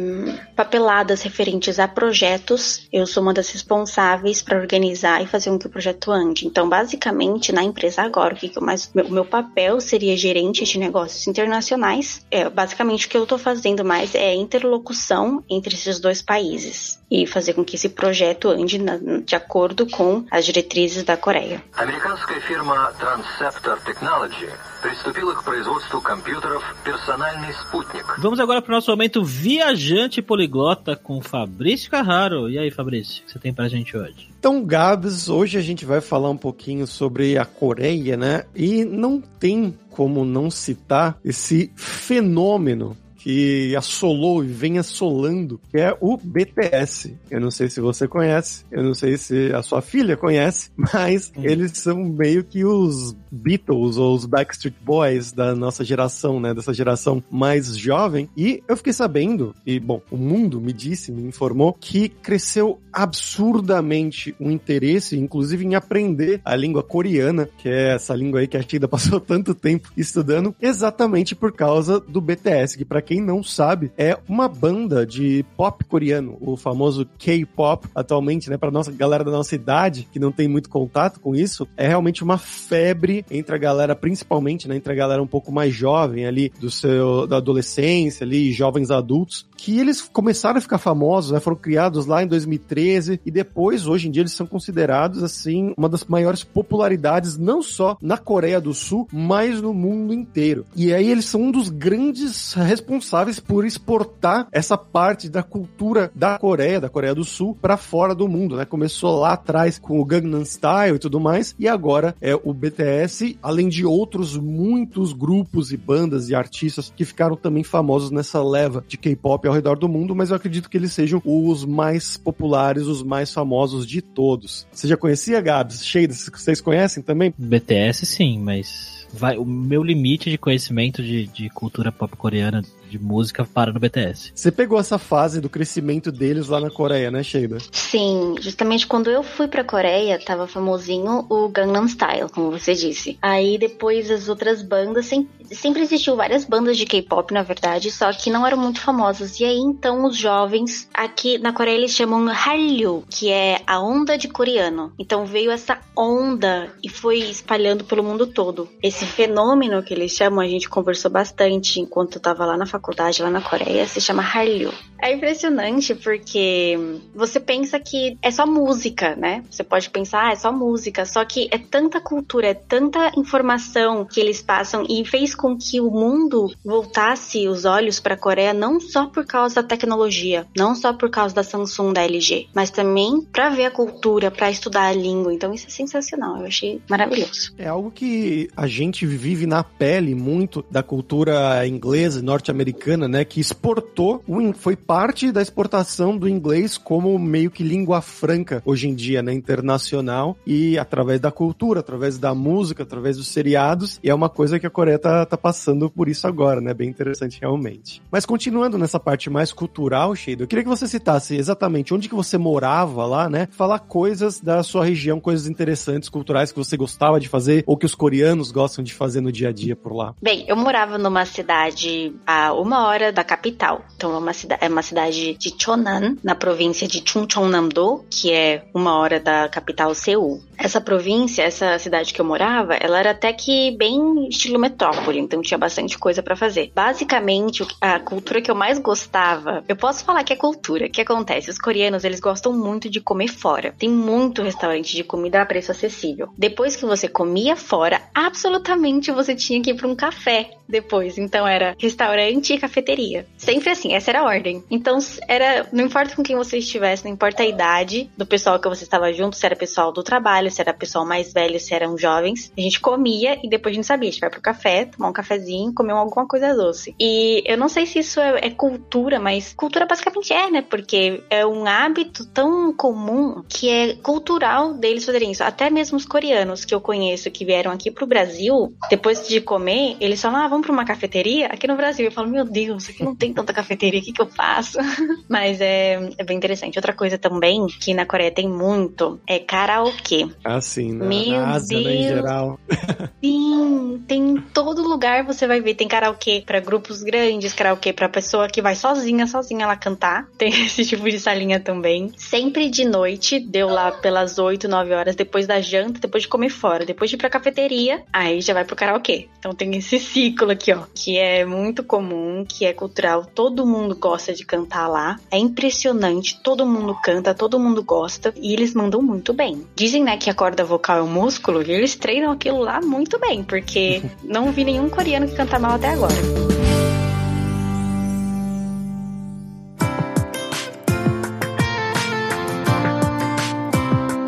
papeladas 0.56 1.20
referentes 1.20 1.78
a 1.78 1.86
projetos. 1.86 2.88
Eu 2.90 3.06
sou 3.06 3.22
uma 3.22 3.34
das 3.34 3.50
responsáveis 3.50 4.40
para 4.40 4.58
organizar 4.58 5.22
e 5.22 5.26
fazer 5.26 5.50
com 5.50 5.58
que 5.58 5.66
o 5.66 5.70
projeto 5.70 6.10
ande. 6.10 6.46
Então, 6.46 6.66
basicamente, 6.66 7.52
na 7.52 7.62
empresa 7.62 8.00
agora, 8.00 8.32
o 8.32 8.38
que 8.38 8.50
eu 8.56 8.62
mais, 8.62 8.90
meu, 8.94 9.10
meu 9.10 9.26
papel 9.26 9.78
seria 9.78 10.16
gerente 10.16 10.64
de 10.64 10.78
negócios 10.78 11.26
internacionais. 11.26 12.24
É, 12.30 12.48
basicamente, 12.48 13.06
o 13.06 13.10
que 13.10 13.16
eu 13.18 13.24
estou 13.24 13.36
fazendo 13.36 13.84
mais 13.84 14.14
é 14.14 14.30
a 14.30 14.34
interlocução 14.34 15.44
entre 15.50 15.74
esses 15.74 16.00
dois 16.00 16.22
países 16.22 16.98
e 17.10 17.25
fazer 17.27 17.53
com 17.53 17.63
que 17.63 17.75
esse 17.75 17.89
projeto 17.89 18.49
ande 18.49 18.77
na, 18.77 18.97
de 18.97 19.35
acordo 19.35 19.85
com 19.85 20.25
as 20.31 20.45
diretrizes 20.45 21.03
da 21.03 21.17
Coreia. 21.17 21.61
Американская 21.73 22.39
фирма 22.41 22.93
Transceptor 22.99 23.79
Technology 23.81 24.47
приступила 24.81 25.35
к 25.35 25.43
производству 25.43 26.01
компьютеров 26.01 26.63
«Персональный 26.83 27.53
спутник». 27.53 28.05
Vamos 28.19 28.39
agora 28.39 28.61
para 28.61 28.71
o 28.71 28.75
nosso 28.75 28.89
momento 28.91 29.23
viajante 29.23 30.21
poliglota 30.21 30.95
com 30.95 31.21
Fabrício 31.21 31.91
Carraro. 31.91 32.49
E 32.49 32.57
aí, 32.57 32.71
Fabrício, 32.71 33.21
o 33.21 33.25
que 33.25 33.31
você 33.31 33.39
tem 33.39 33.53
para 33.53 33.65
a 33.65 33.69
gente 33.69 33.95
hoje? 33.95 34.29
Então, 34.39 34.63
Gabs, 34.63 35.29
hoje 35.29 35.57
a 35.57 35.61
gente 35.61 35.85
vai 35.85 36.01
falar 36.01 36.29
um 36.29 36.37
pouquinho 36.37 36.87
sobre 36.87 37.37
a 37.37 37.45
Coreia, 37.45 38.17
né? 38.17 38.45
E 38.55 38.83
não 38.85 39.21
tem 39.21 39.77
como 39.89 40.25
não 40.25 40.49
citar 40.49 41.17
esse 41.23 41.71
fenômeno 41.75 42.97
que 43.26 43.74
assolou 43.74 44.44
e 44.44 44.46
vem 44.46 44.78
assolando, 44.78 45.60
que 45.68 45.78
é 45.78 45.92
o 46.00 46.16
BTS. 46.16 47.12
Eu 47.28 47.40
não 47.40 47.50
sei 47.50 47.68
se 47.68 47.80
você 47.80 48.06
conhece, 48.06 48.64
eu 48.70 48.84
não 48.84 48.94
sei 48.94 49.16
se 49.16 49.52
a 49.52 49.62
sua 49.62 49.82
filha 49.82 50.16
conhece, 50.16 50.70
mas 50.94 51.32
hum. 51.36 51.42
eles 51.42 51.72
são 51.72 52.04
meio 52.04 52.44
que 52.44 52.64
os 52.64 53.16
Beatles 53.32 53.96
ou 53.96 54.14
os 54.14 54.26
Backstreet 54.26 54.76
Boys 54.80 55.32
da 55.32 55.56
nossa 55.56 55.84
geração, 55.84 56.38
né? 56.38 56.54
Dessa 56.54 56.72
geração 56.72 57.20
mais 57.28 57.76
jovem. 57.76 58.30
E 58.36 58.62
eu 58.68 58.76
fiquei 58.76 58.92
sabendo, 58.92 59.52
e 59.66 59.80
bom, 59.80 60.00
o 60.08 60.16
mundo 60.16 60.60
me 60.60 60.72
disse, 60.72 61.10
me 61.10 61.24
informou, 61.24 61.72
que 61.72 62.08
cresceu 62.08 62.80
absurdamente 62.92 64.36
o 64.38 64.52
interesse, 64.52 65.18
inclusive 65.18 65.64
em 65.64 65.74
aprender 65.74 66.40
a 66.44 66.54
língua 66.54 66.82
coreana, 66.82 67.48
que 67.58 67.68
é 67.68 67.94
essa 67.94 68.14
língua 68.14 68.38
aí 68.38 68.46
que 68.46 68.56
a 68.56 68.62
Tida 68.62 68.86
passou 68.88 69.18
tanto 69.18 69.52
tempo 69.52 69.90
estudando, 69.96 70.54
exatamente 70.62 71.34
por 71.34 71.50
causa 71.50 71.98
do 71.98 72.20
BTS, 72.20 72.78
que 72.78 72.84
para 72.84 73.02
quem 73.02 73.15
não 73.20 73.42
sabe, 73.42 73.92
é 73.96 74.18
uma 74.28 74.48
banda 74.48 75.06
de 75.06 75.44
pop 75.56 75.84
coreano, 75.84 76.36
o 76.40 76.56
famoso 76.56 77.06
K-pop 77.18 77.88
atualmente, 77.94 78.50
né, 78.50 78.56
para 78.56 78.70
nossa 78.70 78.92
galera 78.92 79.24
da 79.24 79.30
nossa 79.30 79.54
idade 79.54 80.08
que 80.12 80.18
não 80.18 80.32
tem 80.32 80.48
muito 80.48 80.68
contato 80.68 81.20
com 81.20 81.34
isso, 81.34 81.66
é 81.76 81.86
realmente 81.88 82.22
uma 82.22 82.38
febre 82.38 83.24
entre 83.30 83.54
a 83.54 83.58
galera, 83.58 83.94
principalmente, 83.94 84.68
né, 84.68 84.76
entre 84.76 84.92
a 84.92 84.96
galera 84.96 85.22
um 85.22 85.26
pouco 85.26 85.52
mais 85.52 85.74
jovem 85.74 86.26
ali 86.26 86.52
do 86.60 86.70
seu 86.70 87.26
da 87.26 87.38
adolescência 87.38 88.24
ali, 88.24 88.52
jovens 88.52 88.90
adultos, 88.90 89.46
que 89.56 89.78
eles 89.78 90.02
começaram 90.02 90.58
a 90.58 90.60
ficar 90.60 90.78
famosos, 90.78 91.30
né, 91.30 91.40
foram 91.40 91.56
criados 91.56 92.06
lá 92.06 92.22
em 92.22 92.26
2013 92.26 93.20
e 93.24 93.30
depois 93.30 93.86
hoje 93.86 94.08
em 94.08 94.10
dia 94.10 94.22
eles 94.22 94.32
são 94.32 94.46
considerados 94.46 95.22
assim 95.22 95.74
uma 95.76 95.88
das 95.88 96.04
maiores 96.04 96.44
popularidades 96.44 97.36
não 97.36 97.62
só 97.62 97.96
na 98.00 98.16
Coreia 98.16 98.60
do 98.60 98.74
Sul, 98.74 99.08
mas 99.12 99.60
no 99.60 99.72
mundo 99.72 100.12
inteiro. 100.12 100.64
E 100.74 100.92
aí 100.92 101.10
eles 101.10 101.26
são 101.26 101.42
um 101.42 101.50
dos 101.50 101.68
grandes 101.68 102.52
responsáveis 102.54 103.05
por 103.44 103.64
exportar 103.64 104.48
essa 104.52 104.76
parte 104.76 105.28
da 105.28 105.42
cultura 105.42 106.10
da 106.14 106.38
Coreia, 106.38 106.80
da 106.80 106.88
Coreia 106.88 107.14
do 107.14 107.24
Sul, 107.24 107.56
para 107.60 107.76
fora 107.76 108.14
do 108.14 108.28
mundo, 108.28 108.56
né? 108.56 108.64
Começou 108.64 109.18
lá 109.20 109.32
atrás 109.32 109.78
com 109.78 110.00
o 110.00 110.04
Gangnam 110.04 110.44
Style 110.44 110.96
e 110.96 110.98
tudo 110.98 111.20
mais, 111.20 111.54
e 111.58 111.68
agora 111.68 112.14
é 112.20 112.34
o 112.34 112.52
BTS, 112.52 113.38
além 113.42 113.68
de 113.68 113.84
outros 113.84 114.36
muitos 114.36 115.12
grupos 115.12 115.72
e 115.72 115.76
bandas 115.76 116.28
e 116.28 116.34
artistas 116.34 116.92
que 116.94 117.04
ficaram 117.04 117.36
também 117.36 117.62
famosos 117.62 118.10
nessa 118.10 118.42
leva 118.42 118.84
de 118.86 118.96
K-pop 118.96 119.46
ao 119.46 119.54
redor 119.54 119.78
do 119.78 119.88
mundo, 119.88 120.14
mas 120.14 120.30
eu 120.30 120.36
acredito 120.36 120.68
que 120.68 120.76
eles 120.76 120.92
sejam 120.92 121.22
os 121.24 121.64
mais 121.64 122.16
populares, 122.16 122.86
os 122.86 123.02
mais 123.02 123.32
famosos 123.32 123.86
de 123.86 124.00
todos. 124.02 124.66
Você 124.72 124.88
já 124.88 124.96
conhecia, 124.96 125.40
Gabs? 125.40 125.84
Shades, 125.84 126.30
vocês 126.32 126.60
conhecem 126.60 127.02
também? 127.02 127.34
BTS 127.36 128.04
sim, 128.06 128.38
mas 128.38 129.06
vai, 129.12 129.36
o 129.36 129.44
meu 129.44 129.82
limite 129.82 130.30
de 130.30 130.38
conhecimento 130.38 131.02
de, 131.02 131.26
de 131.26 131.48
cultura 131.50 131.90
pop 131.90 132.16
coreana 132.16 132.62
de 132.88 132.98
música 132.98 133.44
para 133.44 133.72
no 133.72 133.80
BTS. 133.80 134.32
Você 134.34 134.50
pegou 134.50 134.78
essa 134.78 134.98
fase 134.98 135.40
do 135.40 135.48
crescimento 135.48 136.10
deles 136.12 136.48
lá 136.48 136.60
na 136.60 136.70
Coreia, 136.70 137.10
né, 137.10 137.22
Sheila? 137.22 137.58
Sim, 137.72 138.34
justamente 138.40 138.86
quando 138.86 139.10
eu 139.10 139.22
fui 139.22 139.48
pra 139.48 139.64
Coreia, 139.64 140.18
tava 140.18 140.46
famosinho 140.46 141.26
o 141.28 141.48
Gangnam 141.48 141.86
Style, 141.88 142.28
como 142.30 142.50
você 142.50 142.74
disse. 142.74 143.18
Aí 143.20 143.58
depois 143.58 144.10
as 144.10 144.28
outras 144.28 144.62
bandas, 144.62 145.06
sempre, 145.06 145.54
sempre 145.54 145.82
existiu 145.82 146.16
várias 146.16 146.44
bandas 146.44 146.76
de 146.76 146.86
K-pop, 146.86 147.32
na 147.32 147.42
verdade, 147.42 147.90
só 147.90 148.12
que 148.12 148.30
não 148.30 148.46
eram 148.46 148.58
muito 148.58 148.80
famosas. 148.80 149.38
E 149.40 149.44
aí 149.44 149.58
então 149.58 150.04
os 150.04 150.16
jovens, 150.16 150.88
aqui 150.92 151.38
na 151.38 151.52
Coreia 151.52 151.76
eles 151.76 151.92
chamam 151.92 152.26
Hallyu, 152.26 153.04
que 153.10 153.30
é 153.30 153.60
a 153.66 153.80
onda 153.80 154.16
de 154.16 154.28
coreano. 154.28 154.92
Então 154.98 155.26
veio 155.26 155.50
essa 155.50 155.78
onda 155.96 156.70
e 156.82 156.88
foi 156.88 157.18
espalhando 157.18 157.84
pelo 157.84 158.02
mundo 158.02 158.26
todo. 158.26 158.68
Esse 158.82 159.04
fenômeno 159.04 159.82
que 159.82 159.94
eles 159.94 160.12
chamam, 160.12 160.40
a 160.40 160.48
gente 160.48 160.68
conversou 160.68 161.10
bastante 161.10 161.80
enquanto 161.80 162.16
eu 162.16 162.22
tava 162.22 162.44
lá 162.44 162.56
na 162.56 162.66
faculdade 162.76 163.22
lá 163.22 163.30
na 163.30 163.40
Coreia 163.40 163.86
se 163.86 164.00
chama 164.00 164.22
Hallyu. 164.22 164.72
É 165.00 165.12
impressionante 165.12 165.94
porque 165.94 166.78
você 167.14 167.38
pensa 167.38 167.78
que 167.78 168.16
é 168.22 168.30
só 168.30 168.46
música, 168.46 169.14
né? 169.14 169.44
Você 169.50 169.62
pode 169.62 169.90
pensar, 169.90 170.28
ah, 170.28 170.32
é 170.32 170.36
só 170.36 170.50
música, 170.50 171.04
só 171.04 171.24
que 171.24 171.48
é 171.50 171.58
tanta 171.58 172.00
cultura, 172.00 172.48
é 172.48 172.54
tanta 172.54 173.12
informação 173.16 174.04
que 174.04 174.18
eles 174.20 174.40
passam 174.40 174.86
e 174.88 175.04
fez 175.04 175.34
com 175.34 175.56
que 175.56 175.80
o 175.80 175.90
mundo 175.90 176.50
voltasse 176.64 177.46
os 177.46 177.64
olhos 177.64 178.00
para 178.00 178.14
a 178.14 178.18
Coreia 178.18 178.54
não 178.54 178.80
só 178.80 179.06
por 179.06 179.26
causa 179.26 179.56
da 179.56 179.62
tecnologia, 179.62 180.46
não 180.56 180.74
só 180.74 180.92
por 180.92 181.10
causa 181.10 181.34
da 181.34 181.42
Samsung, 181.42 181.92
da 181.92 182.02
LG, 182.02 182.48
mas 182.54 182.70
também 182.70 183.20
para 183.20 183.50
ver 183.50 183.66
a 183.66 183.70
cultura, 183.70 184.30
para 184.30 184.50
estudar 184.50 184.86
a 184.88 184.92
língua. 184.92 185.32
Então 185.32 185.52
isso 185.52 185.66
é 185.66 185.70
sensacional, 185.70 186.38
eu 186.38 186.46
achei 186.46 186.80
maravilhoso. 186.88 187.52
É 187.58 187.68
algo 187.68 187.90
que 187.90 188.48
a 188.56 188.66
gente 188.66 189.04
vive 189.04 189.46
na 189.46 189.62
pele 189.62 190.14
muito 190.14 190.64
da 190.70 190.82
cultura 190.82 191.66
inglesa, 191.66 192.22
norte-americana 192.22 192.65
americana, 192.66 193.06
né, 193.06 193.24
que 193.24 193.40
exportou, 193.40 194.24
foi 194.56 194.74
parte 194.74 195.30
da 195.30 195.40
exportação 195.40 196.16
do 196.16 196.28
inglês 196.28 196.76
como 196.76 197.16
meio 197.16 197.50
que 197.50 197.62
língua 197.62 198.00
franca 198.00 198.60
hoje 198.64 198.88
em 198.88 198.94
dia, 198.94 199.22
né, 199.22 199.32
internacional 199.32 200.36
e 200.44 200.76
através 200.76 201.20
da 201.20 201.30
cultura, 201.30 201.78
através 201.78 202.18
da 202.18 202.34
música, 202.34 202.82
através 202.82 203.16
dos 203.16 203.28
seriados, 203.28 204.00
e 204.02 204.10
é 204.10 204.14
uma 204.14 204.28
coisa 204.28 204.58
que 204.58 204.66
a 204.66 204.70
Coreia 204.70 204.98
tá, 204.98 205.24
tá 205.24 205.36
passando 205.36 205.88
por 205.88 206.08
isso 206.08 206.26
agora, 206.26 206.60
né, 206.60 206.74
bem 206.74 206.88
interessante 206.88 207.38
realmente. 207.40 208.02
Mas 208.10 208.26
continuando 208.26 208.76
nessa 208.76 208.98
parte 208.98 209.30
mais 209.30 209.52
cultural, 209.52 210.16
Shade, 210.16 210.40
eu 210.40 210.48
queria 210.48 210.64
que 210.64 210.68
você 210.68 210.88
citasse 210.88 211.36
exatamente 211.36 211.94
onde 211.94 212.08
que 212.08 212.14
você 212.14 212.36
morava 212.36 213.06
lá, 213.06 213.30
né, 213.30 213.46
falar 213.52 213.78
coisas 213.78 214.40
da 214.40 214.62
sua 214.64 214.84
região, 214.84 215.20
coisas 215.20 215.46
interessantes, 215.46 216.08
culturais 216.08 216.50
que 216.50 216.58
você 216.58 216.76
gostava 216.76 217.20
de 217.20 217.28
fazer 217.28 217.62
ou 217.64 217.76
que 217.76 217.86
os 217.86 217.94
coreanos 217.94 218.50
gostam 218.50 218.82
de 218.82 218.92
fazer 218.92 219.20
no 219.20 219.30
dia 219.30 219.50
a 219.50 219.52
dia 219.52 219.76
por 219.76 219.94
lá. 219.94 220.14
Bem, 220.20 220.44
eu 220.48 220.56
morava 220.56 220.98
numa 220.98 221.24
cidade 221.24 222.12
a 222.26 222.55
uma 222.60 222.86
hora 222.86 223.12
da 223.12 223.24
capital. 223.24 223.84
Então 223.96 224.14
é 224.14 224.18
uma, 224.18 224.32
cida 224.32 224.58
é 224.60 224.68
uma 224.68 224.82
cidade 224.82 225.34
de 225.34 225.54
Chonan, 225.58 226.16
na 226.22 226.34
província 226.34 226.86
de 226.86 227.02
Chungcheongnam-do, 227.04 228.04
que 228.10 228.32
é 228.32 228.64
uma 228.74 228.96
hora 228.98 229.20
da 229.20 229.48
capital 229.48 229.94
Seul. 229.94 230.40
Essa 230.58 230.80
província, 230.80 231.42
essa 231.42 231.78
cidade 231.78 232.14
que 232.14 232.20
eu 232.20 232.24
morava, 232.24 232.74
ela 232.74 232.98
era 232.98 233.10
até 233.10 233.32
que 233.32 233.76
bem 233.76 234.28
estilo 234.28 234.58
metrópole, 234.58 235.18
então 235.18 235.42
tinha 235.42 235.58
bastante 235.58 235.98
coisa 235.98 236.22
para 236.22 236.36
fazer. 236.36 236.72
Basicamente, 236.74 237.66
a 237.80 238.00
cultura 238.00 238.40
que 238.40 238.50
eu 238.50 238.54
mais 238.54 238.78
gostava, 238.78 239.62
eu 239.68 239.76
posso 239.76 240.04
falar 240.04 240.24
que 240.24 240.32
é 240.32 240.36
cultura. 240.36 240.86
O 240.86 240.90
que 240.90 241.00
acontece? 241.00 241.50
Os 241.50 241.58
coreanos, 241.58 242.04
eles 242.04 242.20
gostam 242.20 242.52
muito 242.52 242.88
de 242.88 243.00
comer 243.00 243.28
fora. 243.28 243.74
Tem 243.78 243.88
muito 243.88 244.42
restaurante 244.42 244.94
de 244.94 245.04
comida 245.04 245.42
a 245.42 245.46
preço 245.46 245.70
acessível. 245.70 246.28
Depois 246.36 246.76
que 246.76 246.86
você 246.86 247.08
comia 247.08 247.56
fora, 247.56 248.00
absolutamente 248.14 249.12
você 249.12 249.34
tinha 249.34 249.60
que 249.62 249.70
ir 249.70 249.74
para 249.74 249.88
um 249.88 249.94
café 249.94 250.50
depois. 250.68 251.18
Então 251.18 251.46
era 251.46 251.74
restaurante 251.78 252.45
e 252.54 252.58
cafeteria. 252.58 253.26
Sempre 253.36 253.70
assim, 253.70 253.94
essa 253.94 254.10
era 254.10 254.20
a 254.20 254.24
ordem. 254.24 254.64
Então 254.70 254.98
era, 255.28 255.66
não 255.72 255.84
importa 255.84 256.14
com 256.14 256.22
quem 256.22 256.36
você 256.36 256.58
estivesse, 256.58 257.04
não 257.04 257.12
importa 257.12 257.42
a 257.42 257.46
idade 257.46 258.10
do 258.16 258.26
pessoal 258.26 258.58
que 258.58 258.68
você 258.68 258.84
estava 258.84 259.12
junto, 259.12 259.36
se 259.36 259.44
era 259.44 259.56
pessoal 259.56 259.92
do 259.92 260.02
trabalho, 260.02 260.50
se 260.50 260.60
era 260.60 260.72
pessoal 260.72 261.04
mais 261.04 261.32
velho, 261.32 261.58
se 261.58 261.74
eram 261.74 261.96
jovens, 261.96 262.52
a 262.56 262.60
gente 262.60 262.80
comia 262.80 263.38
e 263.42 263.48
depois 263.48 263.72
a 263.72 263.76
gente 263.76 263.86
sabia, 263.86 264.08
a 264.08 264.12
gente 264.12 264.20
vai 264.20 264.30
pro 264.30 264.40
café, 264.40 264.84
tomar 264.86 265.08
um 265.08 265.12
cafezinho, 265.12 265.74
comer 265.74 265.92
alguma 265.92 266.26
coisa 266.26 266.54
doce. 266.54 266.94
E 267.00 267.42
eu 267.46 267.56
não 267.56 267.68
sei 267.68 267.86
se 267.86 267.98
isso 267.98 268.20
é, 268.20 268.46
é 268.46 268.50
cultura, 268.50 269.18
mas 269.18 269.52
cultura 269.54 269.86
basicamente 269.86 270.32
é, 270.32 270.50
né? 270.50 270.62
Porque 270.62 271.22
é 271.30 271.46
um 271.46 271.66
hábito 271.66 272.26
tão 272.26 272.72
comum 272.72 273.42
que 273.48 273.68
é 273.68 273.94
cultural 273.94 274.74
deles 274.74 275.04
fazerem 275.04 275.32
isso. 275.32 275.42
Até 275.42 275.70
mesmo 275.70 275.96
os 275.96 276.06
coreanos 276.06 276.64
que 276.64 276.74
eu 276.74 276.80
conheço 276.80 277.30
que 277.30 277.44
vieram 277.44 277.70
aqui 277.70 277.90
pro 277.90 278.06
Brasil, 278.06 278.74
depois 278.88 279.26
de 279.26 279.40
comer, 279.40 279.96
eles 280.00 280.20
falam, 280.20 280.40
ah, 280.40 280.48
vamos 280.48 280.66
pra 280.66 280.72
uma 280.72 280.84
cafeteria? 280.84 281.46
Aqui 281.46 281.66
no 281.66 281.76
Brasil. 281.76 282.06
Eu 282.06 282.12
falo, 282.12 282.28
meu 282.36 282.44
Deus, 282.44 282.90
aqui 282.90 283.02
não 283.02 283.16
tem 283.16 283.32
tanta 283.32 283.54
cafeteria, 283.54 283.98
o 283.98 284.02
que, 284.02 284.12
que 284.12 284.20
eu 284.20 284.26
faço? 284.26 284.78
Mas 285.26 285.58
é, 285.58 286.10
é 286.18 286.24
bem 286.24 286.36
interessante. 286.36 286.76
Outra 286.76 286.92
coisa 286.92 287.16
também 287.16 287.66
que 287.66 287.94
na 287.94 288.04
Coreia 288.04 288.30
tem 288.30 288.46
muito 288.46 289.18
é 289.26 289.38
karaokê. 289.38 290.28
Ah, 290.44 290.60
sim, 290.60 290.92
na, 290.92 291.06
Meu 291.06 291.40
na 291.40 291.54
Ásia, 291.54 291.80
né, 291.80 291.94
em 291.94 292.02
geral. 292.02 292.60
Sim, 293.24 294.04
tem 294.06 294.30
em 294.30 294.36
todo 294.36 294.82
lugar 294.82 295.24
você 295.24 295.46
vai 295.46 295.60
ver. 295.60 295.74
Tem 295.74 295.88
karaokê 295.88 296.42
para 296.44 296.60
grupos 296.60 297.02
grandes, 297.02 297.54
karaokê 297.54 297.92
para 297.92 298.08
pessoa 298.08 298.48
que 298.48 298.60
vai 298.60 298.74
sozinha, 298.74 299.26
sozinha 299.26 299.64
ela 299.64 299.76
cantar. 299.76 300.28
Tem 300.36 300.50
esse 300.66 300.84
tipo 300.84 301.08
de 301.08 301.18
salinha 301.18 301.58
também. 301.58 302.12
Sempre 302.16 302.68
de 302.68 302.84
noite, 302.84 303.40
deu 303.40 303.68
lá 303.68 303.90
pelas 303.90 304.38
8, 304.38 304.68
9 304.68 304.92
horas, 304.92 305.16
depois 305.16 305.46
da 305.46 305.60
janta, 305.60 305.98
depois 305.98 306.24
de 306.24 306.28
comer 306.28 306.50
fora, 306.50 306.84
depois 306.84 307.10
de 307.10 307.16
ir 307.16 307.18
pra 307.18 307.30
cafeteria, 307.30 308.02
aí 308.12 308.40
já 308.40 308.52
vai 308.52 308.64
pro 308.64 308.76
karaokê. 308.76 309.28
Então 309.38 309.52
tem 309.52 309.74
esse 309.76 309.98
ciclo 309.98 310.50
aqui, 310.50 310.72
ó, 310.72 310.84
que 310.94 311.18
é 311.18 311.44
muito 311.44 311.82
comum, 311.82 312.25
que 312.48 312.64
é 312.64 312.72
cultural. 312.72 313.26
Todo 313.34 313.66
mundo 313.66 313.94
gosta 313.96 314.32
de 314.32 314.44
cantar 314.44 314.88
lá. 314.88 315.18
É 315.30 315.38
impressionante, 315.38 316.40
todo 316.42 316.66
mundo 316.66 316.96
canta, 317.02 317.34
todo 317.34 317.58
mundo 317.58 317.82
gosta 317.82 318.32
e 318.36 318.52
eles 318.52 318.74
mandam 318.74 319.02
muito 319.02 319.32
bem. 319.32 319.66
Dizem, 319.74 320.02
né, 320.02 320.16
que 320.16 320.30
a 320.30 320.34
corda 320.34 320.64
vocal 320.64 320.98
é 320.98 321.02
um 321.02 321.08
músculo 321.08 321.62
e 321.62 321.70
eles 321.70 321.94
treinam 321.94 322.30
aquilo 322.32 322.58
lá 322.58 322.80
muito 322.80 323.18
bem, 323.18 323.42
porque 323.42 324.02
não 324.22 324.52
vi 324.52 324.64
nenhum 324.64 324.88
coreano 324.88 325.28
que 325.28 325.34
canta 325.34 325.58
mal 325.58 325.72
até 325.72 325.90
agora. 325.90 326.65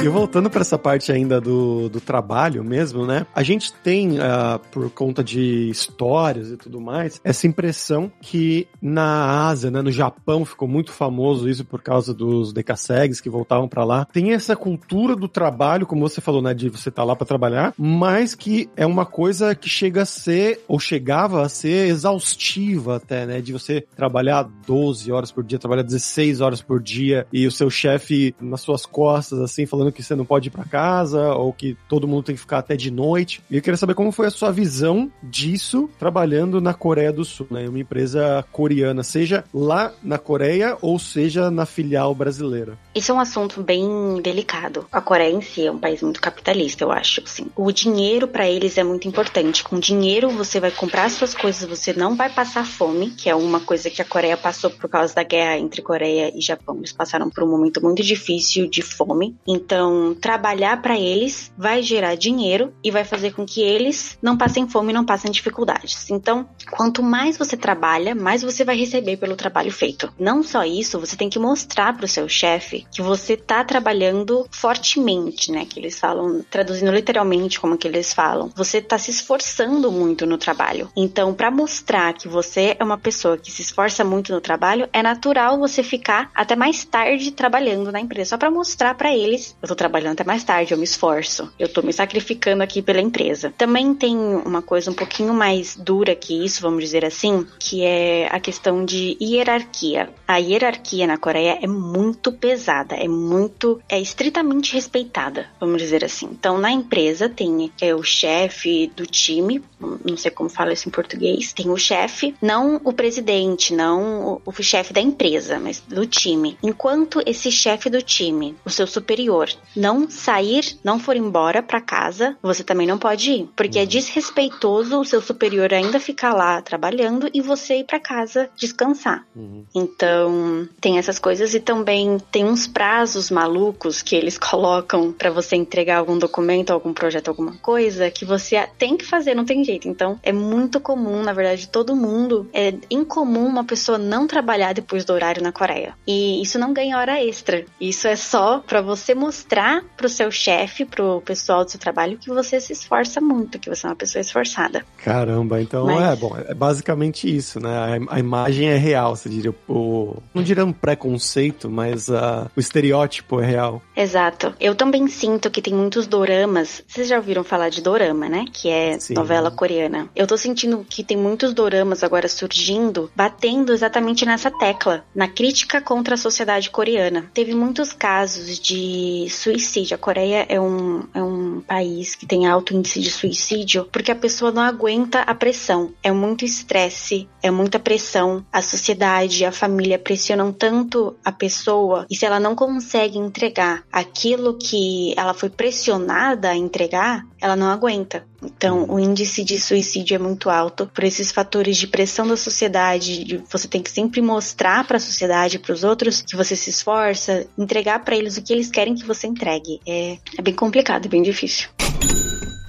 E 0.00 0.06
voltando 0.06 0.48
para 0.48 0.60
essa 0.60 0.78
parte 0.78 1.10
ainda 1.10 1.40
do, 1.40 1.88
do 1.88 2.00
trabalho 2.00 2.62
mesmo, 2.62 3.04
né? 3.04 3.26
A 3.34 3.42
gente 3.42 3.72
tem, 3.72 4.12
uh, 4.12 4.58
por 4.70 4.88
conta 4.90 5.24
de 5.24 5.68
histórias 5.68 6.52
e 6.52 6.56
tudo 6.56 6.80
mais, 6.80 7.20
essa 7.24 7.48
impressão 7.48 8.10
que 8.20 8.68
na 8.80 9.48
Ásia, 9.48 9.72
né, 9.72 9.82
no 9.82 9.90
Japão, 9.90 10.44
ficou 10.44 10.68
muito 10.68 10.92
famoso 10.92 11.48
isso 11.48 11.64
por 11.64 11.82
causa 11.82 12.14
dos 12.14 12.52
decassegues 12.52 13.20
que 13.20 13.28
voltavam 13.28 13.68
para 13.68 13.84
lá. 13.84 14.04
Tem 14.04 14.32
essa 14.32 14.54
cultura 14.54 15.16
do 15.16 15.26
trabalho, 15.26 15.84
como 15.84 16.08
você 16.08 16.20
falou, 16.20 16.40
né, 16.40 16.54
de 16.54 16.68
você 16.68 16.90
estar 16.90 17.02
tá 17.02 17.06
lá 17.06 17.16
para 17.16 17.26
trabalhar, 17.26 17.74
mas 17.76 18.36
que 18.36 18.70
é 18.76 18.86
uma 18.86 19.04
coisa 19.04 19.52
que 19.52 19.68
chega 19.68 20.02
a 20.02 20.06
ser, 20.06 20.60
ou 20.68 20.78
chegava 20.78 21.42
a 21.42 21.48
ser 21.48 21.88
exaustiva 21.88 22.96
até, 22.96 23.26
né? 23.26 23.40
De 23.40 23.52
você 23.52 23.84
trabalhar 23.96 24.48
12 24.64 25.10
horas 25.10 25.32
por 25.32 25.42
dia, 25.42 25.58
trabalhar 25.58 25.82
16 25.82 26.40
horas 26.40 26.62
por 26.62 26.80
dia 26.80 27.26
e 27.32 27.48
o 27.48 27.50
seu 27.50 27.68
chefe 27.68 28.32
nas 28.40 28.60
suas 28.60 28.86
costas, 28.86 29.40
assim, 29.40 29.66
falando 29.66 29.87
que 29.92 30.02
você 30.02 30.14
não 30.14 30.24
pode 30.24 30.48
ir 30.48 30.50
para 30.50 30.64
casa 30.64 31.34
ou 31.34 31.52
que 31.52 31.76
todo 31.88 32.08
mundo 32.08 32.24
tem 32.24 32.34
que 32.34 32.40
ficar 32.40 32.58
até 32.58 32.76
de 32.76 32.90
noite. 32.90 33.42
E 33.50 33.56
eu 33.56 33.62
queria 33.62 33.76
saber 33.76 33.94
como 33.94 34.12
foi 34.12 34.26
a 34.26 34.30
sua 34.30 34.50
visão 34.50 35.10
disso 35.22 35.88
trabalhando 35.98 36.60
na 36.60 36.74
Coreia 36.74 37.12
do 37.12 37.24
Sul, 37.24 37.46
né? 37.50 37.68
Uma 37.68 37.78
empresa 37.78 38.44
coreana, 38.52 39.02
seja 39.02 39.44
lá 39.52 39.92
na 40.02 40.18
Coreia 40.18 40.76
ou 40.80 40.98
seja 40.98 41.50
na 41.50 41.66
filial 41.66 42.14
brasileira. 42.14 42.78
Isso 42.94 43.12
é 43.12 43.14
um 43.14 43.20
assunto 43.20 43.62
bem 43.62 44.20
delicado. 44.22 44.86
A 44.90 45.00
Coreia 45.00 45.32
em 45.32 45.40
si 45.40 45.66
é 45.66 45.70
um 45.70 45.78
país 45.78 46.02
muito 46.02 46.20
capitalista, 46.20 46.84
eu 46.84 46.90
acho, 46.90 47.22
assim. 47.24 47.46
O 47.56 47.70
dinheiro 47.70 48.26
para 48.26 48.48
eles 48.48 48.76
é 48.78 48.84
muito 48.84 49.06
importante. 49.06 49.62
Com 49.62 49.78
dinheiro 49.78 50.30
você 50.30 50.58
vai 50.60 50.70
comprar 50.70 51.10
suas 51.10 51.34
coisas, 51.34 51.68
você 51.68 51.92
não 51.92 52.16
vai 52.16 52.30
passar 52.30 52.66
fome, 52.66 53.10
que 53.10 53.28
é 53.28 53.34
uma 53.34 53.60
coisa 53.60 53.90
que 53.90 54.02
a 54.02 54.04
Coreia 54.04 54.36
passou 54.36 54.70
por 54.70 54.88
causa 54.88 55.14
da 55.14 55.22
guerra 55.22 55.58
entre 55.58 55.82
Coreia 55.82 56.32
e 56.36 56.40
Japão. 56.40 56.76
Eles 56.78 56.92
passaram 56.92 57.30
por 57.30 57.44
um 57.44 57.50
momento 57.50 57.82
muito 57.82 58.02
difícil 58.02 58.68
de 58.68 58.82
fome. 58.82 59.36
Então, 59.46 59.77
trabalhar 60.20 60.80
para 60.82 60.98
eles 60.98 61.52
vai 61.56 61.82
gerar 61.82 62.14
dinheiro 62.14 62.72
e 62.82 62.90
vai 62.90 63.04
fazer 63.04 63.32
com 63.32 63.44
que 63.44 63.60
eles 63.60 64.18
não 64.22 64.36
passem 64.36 64.68
fome 64.68 64.90
e 64.90 64.94
não 64.94 65.04
passem 65.04 65.30
dificuldades. 65.30 66.10
Então, 66.10 66.48
quanto 66.70 67.02
mais 67.02 67.36
você 67.36 67.56
trabalha, 67.56 68.14
mais 68.14 68.42
você 68.42 68.64
vai 68.64 68.76
receber 68.76 69.16
pelo 69.16 69.36
trabalho 69.36 69.72
feito. 69.72 70.12
Não 70.18 70.42
só 70.42 70.64
isso, 70.64 70.98
você 70.98 71.16
tem 71.16 71.28
que 71.28 71.38
mostrar 71.38 71.96
para 71.96 72.04
o 72.04 72.08
seu 72.08 72.28
chefe 72.28 72.86
que 72.92 73.02
você 73.02 73.36
tá 73.36 73.64
trabalhando 73.64 74.46
fortemente, 74.50 75.50
né? 75.52 75.64
Que 75.64 75.80
eles 75.80 75.98
falam, 75.98 76.44
traduzindo 76.50 76.92
literalmente 76.92 77.60
como 77.60 77.78
que 77.78 77.88
eles 77.88 78.12
falam. 78.12 78.50
Você 78.56 78.80
tá 78.80 78.98
se 78.98 79.10
esforçando 79.10 79.90
muito 79.90 80.26
no 80.26 80.38
trabalho. 80.38 80.90
Então, 80.96 81.34
para 81.34 81.50
mostrar 81.50 82.12
que 82.14 82.28
você 82.28 82.76
é 82.78 82.84
uma 82.84 82.98
pessoa 82.98 83.38
que 83.38 83.50
se 83.50 83.62
esforça 83.62 84.04
muito 84.04 84.32
no 84.32 84.40
trabalho, 84.40 84.88
é 84.92 85.02
natural 85.02 85.58
você 85.58 85.82
ficar 85.82 86.30
até 86.34 86.54
mais 86.56 86.84
tarde 86.84 87.30
trabalhando 87.30 87.92
na 87.92 88.00
empresa, 88.00 88.30
só 88.30 88.36
para 88.36 88.50
mostrar 88.50 88.94
para 88.94 89.14
eles, 89.14 89.56
eu 89.68 89.74
tô 89.74 89.74
trabalhando 89.74 90.12
até 90.12 90.24
mais 90.24 90.42
tarde, 90.42 90.72
eu 90.72 90.78
me 90.78 90.84
esforço, 90.84 91.52
eu 91.58 91.68
tô 91.68 91.82
me 91.82 91.92
sacrificando 91.92 92.62
aqui 92.62 92.80
pela 92.80 93.00
empresa. 93.00 93.52
Também 93.56 93.94
tem 93.94 94.16
uma 94.16 94.62
coisa 94.62 94.90
um 94.90 94.94
pouquinho 94.94 95.34
mais 95.34 95.76
dura 95.76 96.14
que 96.14 96.44
isso, 96.44 96.62
vamos 96.62 96.82
dizer 96.82 97.04
assim, 97.04 97.46
que 97.58 97.82
é 97.82 98.28
a 98.30 98.40
questão 98.40 98.84
de 98.84 99.16
hierarquia. 99.20 100.10
A 100.26 100.38
hierarquia 100.38 101.06
na 101.06 101.18
Coreia 101.18 101.58
é 101.60 101.66
muito 101.66 102.32
pesada, 102.32 102.94
é 102.94 103.08
muito, 103.08 103.80
é 103.88 104.00
estritamente 104.00 104.72
respeitada, 104.72 105.46
vamos 105.60 105.82
dizer 105.82 106.04
assim. 106.04 106.28
Então, 106.32 106.58
na 106.58 106.70
empresa 106.70 107.28
tem 107.28 107.70
é, 107.80 107.94
o 107.94 108.02
chefe 108.02 108.90
do 108.96 109.06
time, 109.06 109.62
não 110.04 110.16
sei 110.16 110.30
como 110.30 110.48
fala 110.48 110.72
isso 110.72 110.88
em 110.88 110.92
português, 110.92 111.52
tem 111.52 111.70
o 111.70 111.76
chefe, 111.76 112.34
não 112.40 112.80
o 112.84 112.92
presidente, 112.92 113.74
não 113.74 114.34
o, 114.34 114.42
o 114.44 114.62
chefe 114.62 114.92
da 114.92 115.00
empresa, 115.00 115.58
mas 115.58 115.80
do 115.80 116.06
time. 116.06 116.56
Enquanto 116.62 117.22
esse 117.26 117.50
chefe 117.50 117.90
do 117.90 118.00
time, 118.02 118.56
o 118.64 118.70
seu 118.70 118.86
superior, 118.86 119.48
não 119.76 120.08
sair, 120.10 120.78
não 120.82 120.98
for 120.98 121.16
embora 121.16 121.62
para 121.62 121.80
casa, 121.80 122.36
você 122.42 122.64
também 122.64 122.86
não 122.86 122.98
pode 122.98 123.30
ir, 123.30 123.50
porque 123.56 123.78
é 123.78 123.82
uhum. 123.82 123.88
desrespeitoso 123.88 124.98
o 124.98 125.04
seu 125.04 125.20
superior 125.20 125.72
ainda 125.72 126.00
ficar 126.00 126.34
lá 126.34 126.60
trabalhando 126.62 127.28
e 127.32 127.40
você 127.40 127.78
ir 127.78 127.84
para 127.84 128.00
casa 128.00 128.50
descansar. 128.56 129.24
Uhum. 129.34 129.64
Então, 129.74 130.68
tem 130.80 130.98
essas 130.98 131.18
coisas 131.18 131.54
e 131.54 131.60
também 131.60 132.18
tem 132.30 132.44
uns 132.44 132.66
prazos 132.66 133.30
malucos 133.30 134.02
que 134.02 134.16
eles 134.16 134.36
colocam 134.38 135.12
para 135.12 135.30
você 135.30 135.56
entregar 135.56 135.98
algum 135.98 136.18
documento, 136.18 136.70
algum 136.70 136.92
projeto, 136.92 137.28
alguma 137.28 137.56
coisa 137.58 138.10
que 138.10 138.24
você 138.24 138.66
tem 138.78 138.96
que 138.96 139.04
fazer, 139.04 139.34
não 139.34 139.44
tem 139.44 139.64
jeito. 139.64 139.88
Então, 139.88 140.18
é 140.22 140.32
muito 140.32 140.80
comum, 140.80 141.22
na 141.22 141.32
verdade, 141.32 141.68
todo 141.68 141.94
mundo 141.94 142.48
é 142.52 142.74
incomum 142.90 143.46
uma 143.46 143.64
pessoa 143.64 143.98
não 143.98 144.26
trabalhar 144.26 144.72
depois 144.72 145.04
do 145.04 145.12
horário 145.12 145.42
na 145.42 145.52
Coreia. 145.52 145.94
E 146.06 146.42
isso 146.42 146.58
não 146.58 146.72
ganha 146.72 146.98
hora 146.98 147.22
extra. 147.22 147.64
Isso 147.80 148.06
é 148.08 148.16
só 148.16 148.58
para 148.60 148.80
você 148.80 149.14
mostrar 149.14 149.47
pro 149.96 150.08
seu 150.08 150.30
chefe, 150.30 150.84
pro 150.84 151.20
pessoal 151.22 151.64
do 151.64 151.70
seu 151.70 151.80
trabalho 151.80 152.18
que 152.18 152.28
você 152.28 152.60
se 152.60 152.72
esforça 152.72 153.20
muito, 153.20 153.58
que 153.58 153.68
você 153.68 153.86
é 153.86 153.90
uma 153.90 153.96
pessoa 153.96 154.20
esforçada. 154.20 154.84
Caramba, 154.98 155.60
então 155.60 155.86
Mas... 155.86 156.12
é 156.12 156.16
bom, 156.16 156.36
é 156.36 156.54
basicamente 156.54 157.34
isso, 157.34 157.60
né? 157.60 157.98
A, 158.08 158.16
a 158.16 158.18
imagem 158.18 158.68
é 158.68 158.76
real, 158.76 159.16
você 159.16 159.28
diria, 159.28 159.54
o 159.68 160.16
não 160.34 160.42
diria 160.42 160.64
um 160.64 160.72
preconceito, 160.72 161.68
mas 161.68 162.08
uh, 162.08 162.48
o 162.56 162.60
estereótipo 162.60 163.40
é 163.40 163.46
real. 163.46 163.82
Exato. 163.96 164.54
Eu 164.60 164.74
também 164.74 165.06
sinto 165.08 165.50
que 165.50 165.62
tem 165.62 165.74
muitos 165.74 166.06
doramas. 166.06 166.82
Vocês 166.86 167.08
já 167.08 167.16
ouviram 167.16 167.44
falar 167.44 167.68
de 167.68 167.82
dorama, 167.82 168.28
né? 168.28 168.44
Que 168.52 168.68
é 168.68 168.98
Sim. 168.98 169.14
novela 169.14 169.50
coreana. 169.50 170.08
Eu 170.14 170.26
tô 170.26 170.36
sentindo 170.36 170.86
que 170.88 171.02
tem 171.02 171.16
muitos 171.16 171.52
doramas 171.52 172.02
agora 172.02 172.28
surgindo, 172.28 173.10
batendo 173.14 173.72
exatamente 173.72 174.24
nessa 174.24 174.50
tecla, 174.50 175.04
na 175.14 175.28
crítica 175.28 175.80
contra 175.80 176.14
a 176.14 176.18
sociedade 176.18 176.70
coreana. 176.70 177.30
Teve 177.34 177.54
muitos 177.54 177.92
casos 177.92 178.58
de 178.58 179.26
suicídio. 179.38 179.94
A 179.94 179.98
Coreia 179.98 180.46
é 180.48 180.60
um, 180.60 181.04
é 181.14 181.22
um 181.22 181.60
país 181.60 182.14
que 182.14 182.26
tem 182.26 182.46
alto 182.46 182.74
índice 182.74 183.00
de 183.00 183.10
suicídio 183.10 183.88
porque 183.92 184.10
a 184.10 184.16
pessoa 184.16 184.50
não 184.50 184.62
aguenta 184.62 185.20
a 185.20 185.34
pressão. 185.34 185.92
É 186.02 186.10
muito 186.10 186.44
estresse, 186.44 187.28
é 187.42 187.50
muita 187.50 187.78
pressão. 187.78 188.44
A 188.52 188.60
sociedade, 188.60 189.44
a 189.44 189.52
família 189.52 189.98
pressionam 189.98 190.52
tanto 190.52 191.16
a 191.24 191.32
pessoa 191.32 192.06
e 192.10 192.16
se 192.16 192.26
ela 192.26 192.40
não 192.40 192.54
consegue 192.54 193.18
entregar 193.18 193.84
aquilo 193.92 194.54
que 194.54 195.14
ela 195.16 195.34
foi 195.34 195.48
pressionada 195.48 196.50
a 196.50 196.56
entregar, 196.56 197.24
ela 197.40 197.56
não 197.56 197.68
aguenta. 197.68 198.26
Então, 198.42 198.86
o 198.88 199.00
índice 199.00 199.42
de 199.42 199.58
suicídio 199.58 200.14
é 200.14 200.18
muito 200.18 200.48
alto 200.48 200.86
por 200.94 201.02
esses 201.02 201.32
fatores 201.32 201.76
de 201.76 201.86
pressão 201.86 202.26
da 202.26 202.36
sociedade, 202.36 203.24
de 203.24 203.42
você 203.50 203.66
tem 203.66 203.82
que 203.82 203.90
sempre 203.90 204.20
mostrar 204.20 204.86
para 204.86 204.96
a 204.96 205.00
sociedade, 205.00 205.58
para 205.58 205.72
os 205.72 205.82
outros, 205.82 206.22
que 206.22 206.36
você 206.36 206.54
se 206.54 206.70
esforça, 206.70 207.46
entregar 207.56 208.04
para 208.04 208.16
eles 208.16 208.36
o 208.36 208.42
que 208.42 208.52
eles 208.52 208.70
querem 208.70 208.94
que 208.94 209.04
você 209.04 209.26
entregue. 209.28 209.80
É, 209.86 210.18
é 210.36 210.42
bem 210.42 210.54
complicado, 210.54 211.06
é 211.06 211.08
bem 211.08 211.22
difícil. 211.22 211.68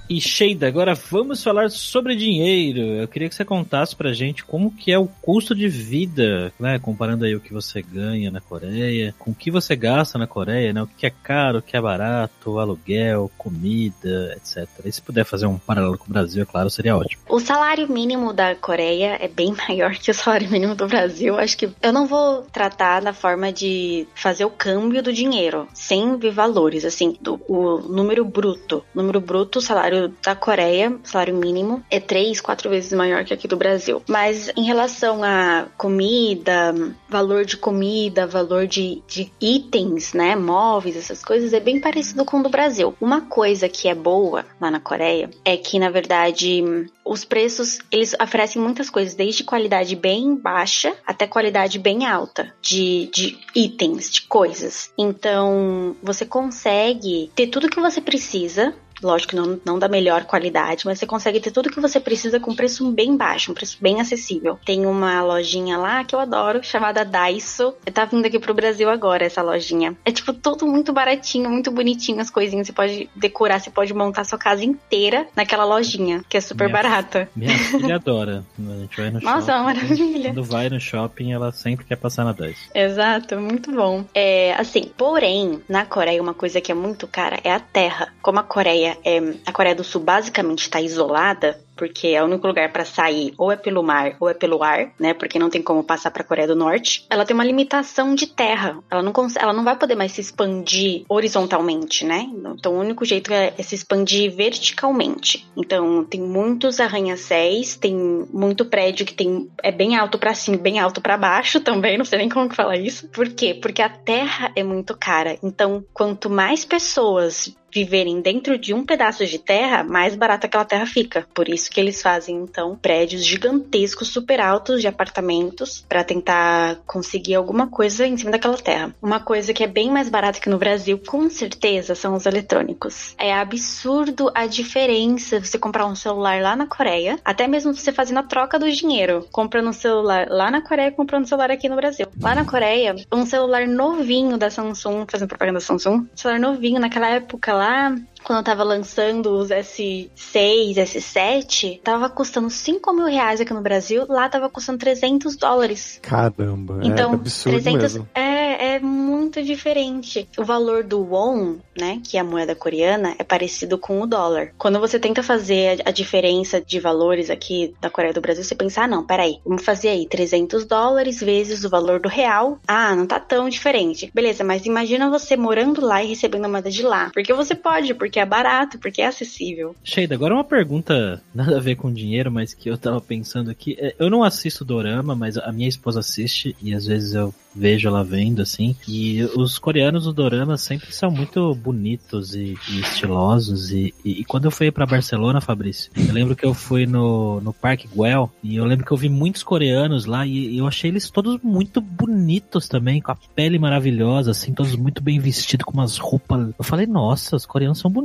E 0.10 0.20
Sheida, 0.20 0.68
agora 0.68 0.96
vamos 0.96 1.44
falar 1.44 1.70
sobre 1.70 2.16
dinheiro. 2.16 2.80
Eu 2.80 3.08
queria 3.08 3.30
que 3.30 3.36
você 3.36 3.46
contasse 3.46 3.96
pra 3.96 4.12
gente 4.12 4.44
como 4.44 4.72
que 4.72 4.92
é 4.92 4.98
o 4.98 5.06
custo 5.06 5.54
de 5.54 5.68
vida, 5.68 6.52
né? 6.60 6.80
Comparando 6.80 7.26
aí 7.26 7.36
o 7.36 7.40
que 7.40 7.54
você 7.54 7.80
ganha 7.80 8.32
na 8.32 8.42
Coreia, 8.42 9.14
com 9.20 9.30
o 9.30 9.36
que 9.36 9.52
você 9.52 9.76
gasta 9.76 10.18
na 10.18 10.26
Coreia, 10.26 10.74
né? 10.74 10.82
O 10.82 10.88
que 10.88 11.06
é 11.06 11.12
caro, 11.12 11.60
o 11.60 11.62
que 11.62 11.78
é 11.78 11.82
barato, 11.82 12.58
aluguel, 12.58 13.30
comida, 13.38 14.36
etc. 14.36 14.68
E 14.84 14.92
se 14.92 15.00
puder 15.00 15.26
fazer 15.26 15.46
um 15.46 15.60
paralelo 15.60 15.96
com 15.96 16.06
o 16.06 16.12
Brasil, 16.12 16.42
é 16.42 16.46
claro, 16.46 16.72
seria 16.72 16.98
ótimo. 16.98 17.22
O 17.30 17.40
salário 17.40 17.88
mínimo 17.88 18.34
da 18.34 18.56
Coreia 18.56 19.16
é 19.22 19.28
bem 19.28 19.54
maior 19.70 19.94
que 19.94 20.10
o 20.10 20.14
salário 20.16 20.50
mínimo 20.50 20.74
do 20.74 20.88
Brasil. 20.88 21.38
Acho 21.38 21.56
que 21.56 21.70
eu 21.84 21.94
não 21.94 22.08
vou 22.08 22.48
tratar 22.52 23.02
da 23.02 23.14
forma 23.14 23.54
de 23.54 24.08
fazer 24.16 24.44
o 24.44 24.50
câmbio 24.50 25.04
do 25.04 25.14
dinheiro, 25.14 25.68
sem 25.72 26.18
ver 26.18 26.32
valores, 26.32 26.84
assim, 26.84 27.16
do, 27.22 27.40
o 27.48 27.78
número 27.78 28.26
bruto. 28.26 28.84
Número 28.96 29.22
bruto, 29.22 29.62
salário 29.62 29.99
salário 30.00 30.16
da 30.24 30.36
Coreia, 30.36 30.98
salário 31.04 31.36
mínimo, 31.36 31.84
é 31.90 32.00
três, 32.00 32.40
quatro 32.40 32.70
vezes 32.70 32.94
maior 32.94 33.26
que 33.26 33.34
aqui 33.34 33.48
do 33.48 33.58
Brasil. 33.58 34.02
Mas 34.08 34.52
em 34.56 34.64
relação 34.64 35.24
a 35.24 35.68
comida, 35.78 36.74
valor 37.08 37.44
de 37.44 37.58
comida, 37.58 38.26
valor 38.26 38.68
de, 38.68 39.02
de 39.08 39.32
itens, 39.42 40.14
né, 40.14 40.36
móveis, 40.36 40.96
essas 40.96 41.24
coisas, 41.24 41.54
é 41.54 41.60
bem 41.60 41.80
parecido 41.80 42.24
com 42.24 42.40
o 42.40 42.44
do 42.44 42.50
Brasil. 42.50 42.96
Uma 43.02 43.22
coisa 43.22 43.68
que 43.68 43.88
é 43.88 43.96
boa 43.96 44.46
lá 44.60 44.72
na 44.72 44.80
Coreia 44.80 45.30
é 45.44 45.58
que, 45.58 45.80
na 45.80 45.90
verdade, 45.90 46.64
os 47.06 47.26
preços, 47.26 47.80
eles 47.92 48.16
oferecem 48.22 48.62
muitas 48.62 48.90
coisas, 48.90 49.16
desde 49.16 49.44
qualidade 49.44 49.96
bem 49.96 50.36
baixa 50.36 50.96
até 51.06 51.26
qualidade 51.26 51.80
bem 51.80 52.06
alta 52.06 52.54
de, 52.62 53.10
de 53.12 53.38
itens, 53.56 54.12
de 54.12 54.22
coisas. 54.24 54.92
Então, 54.98 55.96
você 56.04 56.26
consegue 56.26 57.32
ter 57.36 57.48
tudo 57.48 57.70
que 57.70 57.80
você 57.80 58.00
precisa 58.00 58.76
Lógico 59.02 59.30
que 59.32 59.36
não, 59.36 59.60
não 59.66 59.80
da 59.80 59.88
melhor 59.88 60.24
qualidade, 60.26 60.86
mas 60.86 61.00
você 61.00 61.06
consegue 61.06 61.40
ter 61.40 61.52
tudo 61.52 61.70
que 61.70 61.80
você 61.80 62.00
precisa 62.00 62.40
com 62.40 62.56
preço 62.56 62.90
bem 62.92 63.16
baixo, 63.16 63.52
um 63.52 63.56
preço 63.56 63.78
bem 63.82 64.00
acessível. 64.02 64.60
Tem 64.66 64.86
uma 64.86 65.22
lojinha 65.22 65.78
lá 65.78 66.04
que 66.04 66.14
eu 66.16 66.20
adoro, 66.20 66.64
chamada 66.64 67.06
Daiso. 67.06 67.74
Tá 67.94 68.06
vindo 68.06 68.26
aqui 68.26 68.40
pro 68.40 68.54
Brasil 68.54 68.90
agora 68.90 69.26
essa 69.26 69.42
lojinha. 69.42 69.96
É 70.06 70.12
tipo 70.12 70.34
tudo 70.34 70.66
muito 70.68 70.92
baratinho, 70.94 71.50
muito 71.50 71.72
bonitinho 71.72 72.20
as 72.20 72.30
coisinhas. 72.30 72.68
Você 72.68 72.74
pode 72.74 73.10
decorar, 73.16 73.60
você 73.60 73.70
pode 73.70 73.94
montar 73.94 74.24
sua 74.24 74.38
casa 74.38 74.64
inteira 74.66 75.28
naquela 75.36 75.64
lojinha, 75.66 76.24
que 76.28 76.38
é 76.38 76.42
super 76.42 76.68
Minha- 76.70 76.82
barata. 76.84 77.30
Minha 77.36 77.58
filha 77.58 77.96
adora. 77.96 78.44
A 78.60 78.78
gente 78.80 78.98
vai 78.98 79.10
no 79.12 79.20
Nossa, 79.22 79.52
é 79.52 79.56
uma 79.56 79.74
shopping. 79.76 79.88
maravilha. 79.88 80.30
Quando 80.34 80.44
vai 80.44 80.70
no 80.70 80.80
shopping, 80.80 81.32
ela 81.34 81.52
sempre 81.52 81.86
quer 81.86 81.96
passar 81.96 82.24
na 82.26 82.32
10. 82.34 82.58
Exato, 82.74 83.38
muito 83.40 83.72
bom. 83.72 84.04
É, 84.14 84.54
assim, 84.54 84.92
porém, 84.98 85.62
na 85.70 85.86
Coreia, 85.86 86.22
uma 86.22 86.34
coisa 86.34 86.60
que 86.62 86.72
é 86.72 86.76
muito 86.76 87.08
cara 87.08 87.40
é 87.44 87.52
a 87.52 87.60
terra. 87.60 88.14
Como 88.22 88.40
a 88.40 88.44
Coreia 88.44 88.89
é. 89.04 89.20
A 89.46 89.52
Coreia 89.52 89.76
do 89.76 89.84
Sul 89.84 90.02
basicamente 90.02 90.62
está 90.62 90.82
isolada. 90.82 91.60
Porque 91.80 92.08
é 92.08 92.22
o 92.22 92.26
único 92.26 92.46
lugar 92.46 92.74
para 92.74 92.84
sair 92.84 93.34
ou 93.38 93.50
é 93.50 93.56
pelo 93.56 93.82
mar 93.82 94.18
ou 94.20 94.30
é 94.30 94.34
pelo 94.34 94.62
ar, 94.62 94.92
né? 95.00 95.14
Porque 95.14 95.40
não 95.40 95.50
tem 95.50 95.62
como 95.62 95.82
passar 95.82 96.12
para 96.12 96.24
a 96.24 96.26
Coreia 96.26 96.46
do 96.46 96.54
Norte. 96.54 97.06
Ela 97.10 97.26
tem 97.26 97.34
uma 97.34 97.46
limitação 97.46 98.14
de 98.14 98.28
terra. 98.28 98.78
Ela 98.92 99.02
não, 99.02 99.14
cons- 99.14 99.38
ela 99.38 99.54
não 99.54 99.64
vai 99.64 99.78
poder 99.78 99.96
mais 99.96 100.12
se 100.12 100.20
expandir 100.20 101.06
horizontalmente, 101.08 102.04
né? 102.04 102.30
Então 102.54 102.74
o 102.76 102.80
único 102.82 103.06
jeito 103.06 103.32
é, 103.32 103.54
é 103.58 103.64
se 103.64 103.76
expandir 103.76 104.30
verticalmente. 104.36 105.48
Então 105.56 106.04
tem 106.04 106.20
muitos 106.20 106.82
arranha-céus, 106.82 107.78
tem 107.78 107.96
muito 107.96 108.66
prédio 108.66 109.06
que 109.06 109.14
tem 109.14 109.50
é 109.64 109.72
bem 109.72 109.96
alto 109.96 110.18
para 110.20 110.34
cima, 110.34 110.58
bem 110.58 110.80
alto 110.80 111.00
para 111.00 111.16
baixo 111.16 111.62
também, 111.64 111.98
não 111.98 112.04
sei 112.04 112.20
nem 112.20 112.28
como 112.28 112.50
que 112.50 112.58
fala 112.58 112.76
isso. 112.76 113.08
Por 113.08 113.30
quê? 113.30 113.54
Porque 113.54 113.82
a 113.82 113.88
terra 113.88 114.52
é 114.54 114.64
muito 114.64 114.98
cara. 114.98 115.38
Então, 115.42 115.86
quanto 115.94 116.30
mais 116.30 116.66
pessoas 116.66 117.56
viverem 117.74 118.22
dentro 118.22 118.58
de 118.58 118.74
um 118.74 118.86
pedaço 118.86 119.26
de 119.26 119.40
terra, 119.40 119.84
mais 119.84 120.16
barata 120.16 120.48
aquela 120.48 120.66
terra 120.66 120.86
fica. 120.86 121.28
Por 121.34 121.48
isso 121.50 121.70
que 121.70 121.80
eles 121.80 122.02
fazem 122.02 122.36
então 122.38 122.78
prédios 122.82 123.26
gigantescos, 123.26 124.10
super 124.10 124.40
altos 124.40 124.82
de 124.82 124.88
apartamentos 124.88 125.86
para 125.88 126.04
tentar 126.04 126.78
conseguir 126.86 127.36
alguma 127.36 127.68
coisa 127.68 128.06
em 128.06 128.18
cima 128.18 128.32
daquela 128.32 128.58
terra. 128.58 128.96
Uma 129.02 129.20
coisa 129.20 129.54
que 129.54 129.64
é 129.64 129.68
bem 129.68 129.92
mais 129.92 130.10
barata 130.10 130.40
que 130.40 130.50
no 130.50 130.58
Brasil, 130.58 131.00
com 131.06 131.30
certeza, 131.30 131.96
são 131.96 132.16
os 132.16 132.26
eletrônicos. 132.26 133.14
É 133.18 133.34
absurdo 133.34 134.32
a 134.34 134.46
diferença 134.46 135.40
você 135.40 135.58
comprar 135.58 135.86
um 135.86 135.96
celular 135.96 136.42
lá 136.42 136.56
na 136.56 136.68
Coreia, 136.68 137.20
até 137.24 137.48
mesmo 137.48 137.74
você 137.74 137.92
fazendo 137.92 138.20
a 138.20 138.24
troca 138.24 138.58
do 138.58 138.72
dinheiro, 138.72 139.28
comprando 139.32 139.70
um 139.70 139.74
celular 139.74 140.28
lá 140.30 140.50
na 140.52 140.62
Coreia, 140.62 140.92
comprando 140.92 141.24
um 141.24 141.28
celular 141.28 141.52
aqui 141.52 141.70
no 141.70 141.76
Brasil. 141.76 142.08
Lá 142.22 142.36
na 142.36 142.46
Coreia, 142.46 142.96
um 143.12 143.26
celular 143.26 143.68
novinho 143.68 144.38
da 144.38 144.50
Samsung, 144.50 145.06
fazendo 145.10 145.28
propaganda 145.28 145.60
da 145.60 145.66
Samsung, 145.66 146.08
celular 146.16 146.40
novinho 146.40 146.80
naquela 146.80 147.10
época 147.10 147.54
lá, 147.60 147.96
quando 148.24 148.40
eu 148.40 148.44
tava 148.44 148.64
lançando 148.64 149.32
os 149.38 149.50
S6, 149.50 150.76
S7, 150.76 151.80
tava 151.84 152.10
custando 152.10 152.50
5 152.50 152.94
mil 152.94 153.06
reais 153.06 153.42
aqui 153.42 153.54
no 153.54 153.62
Brasil, 153.62 154.06
lá 154.08 154.30
tava 154.30 154.50
custando 154.50 154.78
300 154.80 155.36
dólares. 155.36 156.00
Caramba, 156.02 156.80
Então, 156.84 157.12
é 157.12 157.16
absurdo 157.16 157.62
300 157.62 157.82
mesmo. 157.94 158.10
é, 158.14 158.76
é 158.76 158.80
muito 158.80 159.42
diferente. 159.44 160.28
O 160.38 160.44
valor 160.44 160.84
do 160.84 161.02
won, 161.02 161.58
né, 161.78 162.02
que 162.04 162.18
é 162.18 162.20
a 162.20 162.24
moeda 162.24 162.56
coreana, 162.56 163.16
é 163.18 163.24
parecido 163.24 163.78
com 163.78 164.02
o 164.02 164.08
dólar. 164.08 164.52
Quando 164.58 164.80
você 164.80 165.00
tenta 165.00 165.24
fazer 165.24 165.82
a, 165.86 165.90
a 165.90 165.92
diferença 165.92 166.62
de 166.62 166.80
valores 166.80 167.30
aqui 167.30 167.74
da 167.82 167.90
Coreia 167.90 168.14
do 168.14 168.22
Brasil, 168.22 168.44
você 168.44 168.56
pensa, 168.56 168.84
ah, 168.84 168.88
não, 168.88 169.06
peraí, 169.06 169.40
vamos 169.46 169.64
fazer 169.64 169.90
aí 169.90 170.08
300 170.08 170.66
dólares 170.66 171.20
vezes 171.20 171.64
o 171.64 171.70
valor 171.70 172.00
do 172.00 172.10
real. 172.10 172.60
Ah, 172.68 172.96
não 172.96 173.06
tá 173.06 173.20
tão 173.20 173.50
diferente. 173.50 174.12
Beleza, 174.14 174.44
mas 174.44 174.66
imagina 174.66 175.10
você 175.10 175.36
morando 175.36 175.82
lá 175.86 176.04
e 176.04 176.08
recebendo 176.08 176.46
a 176.46 176.50
moeda 176.50 176.70
de 176.70 176.84
lá. 176.84 177.10
Porque 177.14 177.34
você 177.34 177.56
pode, 177.56 177.94
porque 177.94 178.09
é 178.18 178.26
barato, 178.26 178.80
porque 178.80 179.02
é 179.02 179.08
acessível. 179.08 179.76
Sheida, 179.84 180.16
agora 180.16 180.34
uma 180.34 180.44
pergunta 180.46 181.22
nada 181.36 181.58
a 181.58 181.60
ver 181.60 181.76
com 181.76 181.92
dinheiro, 181.94 182.32
mas 182.32 182.54
que 182.54 182.70
eu 182.70 182.78
tava 182.78 183.02
pensando 183.02 183.52
aqui. 183.52 183.76
É, 183.78 183.94
Eu 184.00 184.10
não 184.10 184.24
assisto 184.24 184.64
Dorama, 184.64 185.14
mas 185.16 185.38
a 185.38 185.52
minha 185.52 185.68
esposa 185.68 186.00
assiste 186.00 186.56
e 186.62 186.74
às 186.74 186.86
vezes 186.86 187.14
eu 187.14 187.34
vejo 187.54 187.88
ela 187.90 188.04
vendo 188.04 188.42
assim. 188.42 188.76
E 188.88 189.24
os 189.36 189.58
coreanos 189.60 190.06
no 190.06 190.14
Dorama 190.14 190.56
sempre 190.58 190.94
são 190.94 191.12
muito 191.12 191.54
bonitos 191.56 192.34
e, 192.36 192.56
e 192.70 192.80
estilosos. 192.80 193.72
E, 193.72 193.94
e- 194.06 194.22
e 194.22 194.24
quando 194.24 194.46
eu 194.46 194.52
fui 194.52 194.72
pra 194.72 194.86
Barcelona, 194.86 195.42
Fabrício, 195.42 195.92
eu 195.98 196.14
lembro 196.14 196.36
que 196.36 196.46
eu 196.46 196.54
fui 196.54 196.86
no, 196.86 197.42
no 197.42 197.52
Parque 197.52 197.88
Güell 197.94 198.32
e 198.44 198.56
eu 198.56 198.66
lembro 198.66 198.86
que 198.86 198.92
eu 198.92 198.98
vi 198.98 199.10
muitos 199.10 199.44
coreanos 199.44 200.06
lá 200.06 200.26
e 200.26 200.58
eu 200.58 200.68
achei 200.68 200.90
eles 200.92 201.10
todos 201.10 201.40
muito 201.44 201.82
bonitos 201.82 202.68
também, 202.70 203.02
com 203.02 203.12
a 203.12 203.18
pele 203.36 203.58
maravilhosa, 203.60 204.32
assim, 204.32 204.54
todos 204.54 204.76
muito 204.76 205.02
bem 205.02 205.20
vestidos, 205.20 205.66
com 205.66 205.74
umas 205.74 205.98
roupas. 205.98 206.50
Eu 206.58 206.64
falei, 206.64 206.86
nossa, 206.86 207.36
os 207.36 207.46
coreanos 207.46 207.80
são 207.80 207.90
bonitos, 207.90 207.99